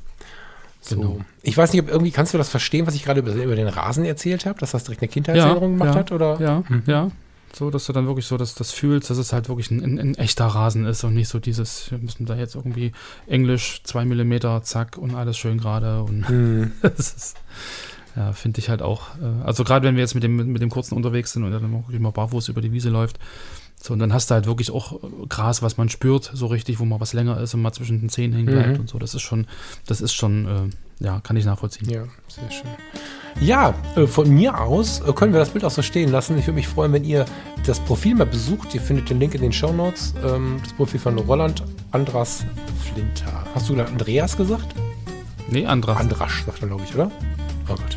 So. 0.88 0.96
Genau. 0.96 1.20
Ich 1.44 1.58
weiß 1.58 1.74
nicht, 1.74 1.82
ob 1.82 1.90
irgendwie, 1.90 2.12
kannst 2.12 2.34
du 2.34 2.38
das 2.38 2.50
verstehen, 2.50 2.88
was 2.88 2.96
ich 2.96 3.04
gerade 3.04 3.20
über, 3.20 3.34
über 3.34 3.56
den 3.56 3.68
Rasen 3.68 4.06
erzählt 4.06 4.46
habe, 4.46 4.60
dass 4.60 4.72
das 4.72 4.84
direkt 4.86 5.02
eine 5.02 5.10
Kindheitserinnerung 5.10 5.74
gemacht 5.74 5.94
ja, 5.96 6.00
hat? 6.00 6.12
Oder? 6.12 6.40
Ja, 6.40 6.64
ja. 6.86 7.12
So, 7.54 7.72
dass 7.72 7.86
du 7.86 7.94
dann 7.94 8.06
wirklich 8.08 8.28
so 8.28 8.38
das, 8.38 8.56
das 8.56 8.72
fühlst, 8.72 9.10
dass 9.10 9.18
es 9.18 9.34
halt 9.34 9.48
wirklich 9.50 9.72
ein, 9.72 9.82
ein, 9.84 9.98
ein 10.00 10.16
echter 10.16 10.46
Rasen 10.46 10.86
ist 10.86 11.04
und 11.04 11.14
nicht 11.14 11.30
so 11.30 11.40
dieses, 11.40 11.90
wir 11.92 11.98
müssen 11.98 12.26
da 12.26 12.36
jetzt 12.36 12.56
irgendwie 12.56 12.92
Englisch, 13.26 13.82
zwei 13.84 14.06
Millimeter, 14.06 14.62
zack 14.64 14.98
und 14.98 15.16
alles 15.16 15.38
schön 15.38 15.58
gerade. 15.58 16.04
Und 16.04 16.28
Hm. 16.28 16.72
das 16.82 17.14
ist, 17.14 17.38
ja, 18.16 18.34
finde 18.34 18.60
ich 18.60 18.70
halt 18.70 18.82
auch. 18.82 19.16
äh, 19.22 19.44
Also 19.46 19.64
gerade 19.64 19.88
wenn 19.88 19.96
wir 19.96 20.02
jetzt 20.02 20.14
mit 20.14 20.24
dem, 20.24 20.36
mit 20.36 20.62
dem 20.62 20.70
kurzen 20.70 20.96
unterwegs 20.96 21.32
sind 21.32 21.44
und 21.44 21.52
dann 21.52 21.72
wirklich 21.72 22.00
mal 22.00 22.12
barfuß 22.12 22.50
über 22.50 22.62
die 22.62 22.72
Wiese 22.74 22.90
läuft, 22.90 23.18
so, 23.82 23.94
und 23.94 24.00
dann 24.00 24.12
hast 24.12 24.30
du 24.32 24.34
halt 24.36 24.48
wirklich 24.48 24.72
auch 24.72 25.00
Gras, 25.30 25.62
was 25.62 25.78
man 25.78 25.88
spürt, 25.90 26.32
so 26.34 26.48
richtig, 26.48 26.80
wo 26.80 26.86
mal 26.86 27.00
was 27.00 27.14
länger 27.14 27.40
ist 27.40 27.54
und 27.54 27.62
mal 27.62 27.72
zwischen 27.74 28.00
den 28.02 28.10
Zehen 28.10 28.34
hängen 28.34 28.48
bleibt 28.48 28.74
Mhm. 28.76 28.80
und 28.82 28.90
so. 28.90 28.98
Das 28.98 29.14
ist 29.14 29.22
schon, 29.22 29.46
das 29.86 30.02
ist 30.02 30.14
schon, 30.14 30.46
äh, 31.00 31.04
ja, 31.06 31.20
kann 31.22 31.38
ich 31.38 31.46
nachvollziehen. 31.46 31.88
Ja, 31.90 32.04
sehr 32.28 32.50
schön. 32.52 32.70
Ja, 33.40 33.76
äh, 33.96 34.08
von 34.08 34.30
mir 34.30 34.60
aus 34.60 35.02
äh, 35.02 35.14
können 35.14 35.32
wir 35.32 35.40
das 35.40 35.50
Bild 35.50 35.64
auch 35.64 35.70
so 35.72 35.84
stehen 35.84 36.10
lassen. 36.12 36.38
Ich 36.40 36.46
würde 36.48 36.56
mich 36.56 36.68
freuen, 36.68 36.92
wenn 36.92 37.04
ihr 37.04 37.26
das 37.68 37.80
Profil 37.80 38.16
mal 38.16 38.26
besucht. 38.26 38.74
Ihr 38.74 38.82
findet 38.82 39.12
den 39.12 39.20
Link 39.20 39.36
in 39.36 39.42
den 39.42 39.54
Show 39.54 39.72
Notes. 39.72 40.16
Ähm, 40.26 40.58
das 40.64 40.74
Profil 40.74 41.00
von 41.00 41.16
Roland 41.20 41.64
Andras 41.92 42.46
Flinter. 42.92 43.46
Hast 43.54 43.70
du 43.70 43.80
Andreas 43.80 44.36
gesagt? 44.36 44.74
Nee, 45.52 45.68
Andras. 45.68 45.98
Andrasch, 46.00 46.46
sagt 46.46 46.64
er, 46.64 46.68
glaube 46.68 46.84
ich, 46.84 46.96
oder? 46.96 47.12
Oh 47.70 47.76
Gott. 47.76 47.97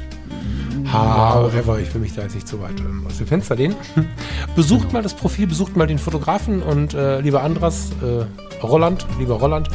However, 0.92 1.78
ich 1.78 1.92
will 1.94 2.00
mich 2.00 2.14
da 2.14 2.22
jetzt 2.22 2.34
nicht 2.34 2.48
zu 2.48 2.60
weit 2.60 2.80
ähm, 2.80 3.04
aus 3.06 3.18
dem 3.18 3.26
Fenster 3.26 3.54
lehnen. 3.54 3.76
Besucht 4.56 4.92
mal 4.92 5.02
das 5.02 5.14
Profil, 5.14 5.46
besucht 5.46 5.76
mal 5.76 5.86
den 5.86 5.98
Fotografen 5.98 6.62
und 6.62 6.94
äh, 6.94 7.20
lieber 7.20 7.42
Andras, 7.42 7.90
äh, 8.02 8.24
Roland, 8.64 9.06
lieber 9.18 9.34
Roland, 9.34 9.68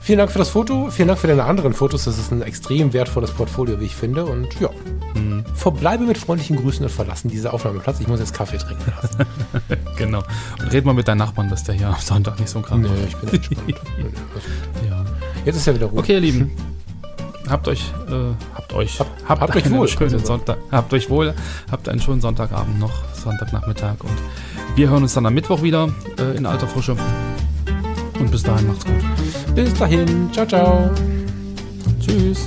vielen 0.00 0.18
Dank 0.18 0.30
für 0.30 0.38
das 0.38 0.50
Foto, 0.50 0.90
vielen 0.90 1.08
Dank 1.08 1.20
für 1.20 1.26
deine 1.26 1.44
anderen 1.44 1.72
Fotos. 1.72 2.04
Das 2.04 2.18
ist 2.18 2.30
ein 2.30 2.42
extrem 2.42 2.92
wertvolles 2.92 3.32
Portfolio, 3.32 3.80
wie 3.80 3.86
ich 3.86 3.96
finde. 3.96 4.26
Und 4.26 4.58
ja, 4.60 4.70
verbleibe 5.54 6.04
mit 6.04 6.18
freundlichen 6.18 6.56
Grüßen 6.56 6.84
und 6.84 6.90
verlassen 6.90 7.28
diese 7.28 7.52
Aufnahmeplatz. 7.52 8.00
Ich 8.00 8.08
muss 8.08 8.20
jetzt 8.20 8.34
Kaffee 8.34 8.58
trinken 8.58 8.92
lassen. 9.02 9.26
Genau. 9.96 10.22
Und 10.60 10.72
red 10.72 10.84
mal 10.84 10.92
mit 10.92 11.08
deinem 11.08 11.18
Nachbarn, 11.18 11.50
dass 11.50 11.64
der 11.64 11.74
hier 11.74 11.88
am 11.88 11.96
Sonntag 11.98 12.38
nicht 12.38 12.48
so 12.48 12.60
krank 12.60 12.84
nee, 12.84 12.88
wird. 12.88 13.08
ich 13.08 13.16
bin 13.16 13.28
entspannt. 13.30 13.66
Nee, 13.66 13.74
nee, 14.04 14.88
Ja. 14.88 15.04
Jetzt 15.44 15.56
ist 15.56 15.66
ja 15.66 15.74
wieder 15.74 15.86
Ruhe. 15.86 15.98
Okay, 15.98 16.14
ihr 16.14 16.20
Lieben. 16.20 16.52
Habt 17.48 17.66
euch, 17.68 17.92
äh, 18.08 18.34
habt 18.54 18.72
euch, 18.74 19.00
habt, 19.00 19.28
habt 19.28 19.56
euch 19.56 19.70
wohl. 19.70 19.88
schönen 19.88 20.14
Also- 20.14 20.26
Sonntag, 20.26 20.58
habt 20.70 20.92
euch 20.92 21.08
wohl, 21.10 21.34
habt 21.70 21.88
einen 21.88 22.00
schönen 22.00 22.20
Sonntagabend 22.20 22.78
noch, 22.78 22.92
Sonntagnachmittag 23.14 23.94
und 24.02 24.18
wir 24.76 24.90
hören 24.90 25.02
uns 25.02 25.14
dann 25.14 25.26
am 25.26 25.34
Mittwoch 25.34 25.62
wieder 25.62 25.88
äh, 26.18 26.36
in 26.36 26.46
alter 26.46 26.66
Frische. 26.68 26.96
Und 28.18 28.30
bis 28.30 28.42
dahin 28.42 28.66
macht's 28.66 28.84
gut. 28.84 29.54
Bis 29.54 29.72
dahin. 29.74 30.28
Ciao, 30.32 30.46
ciao. 30.46 30.90
Tschüss. 32.00 32.46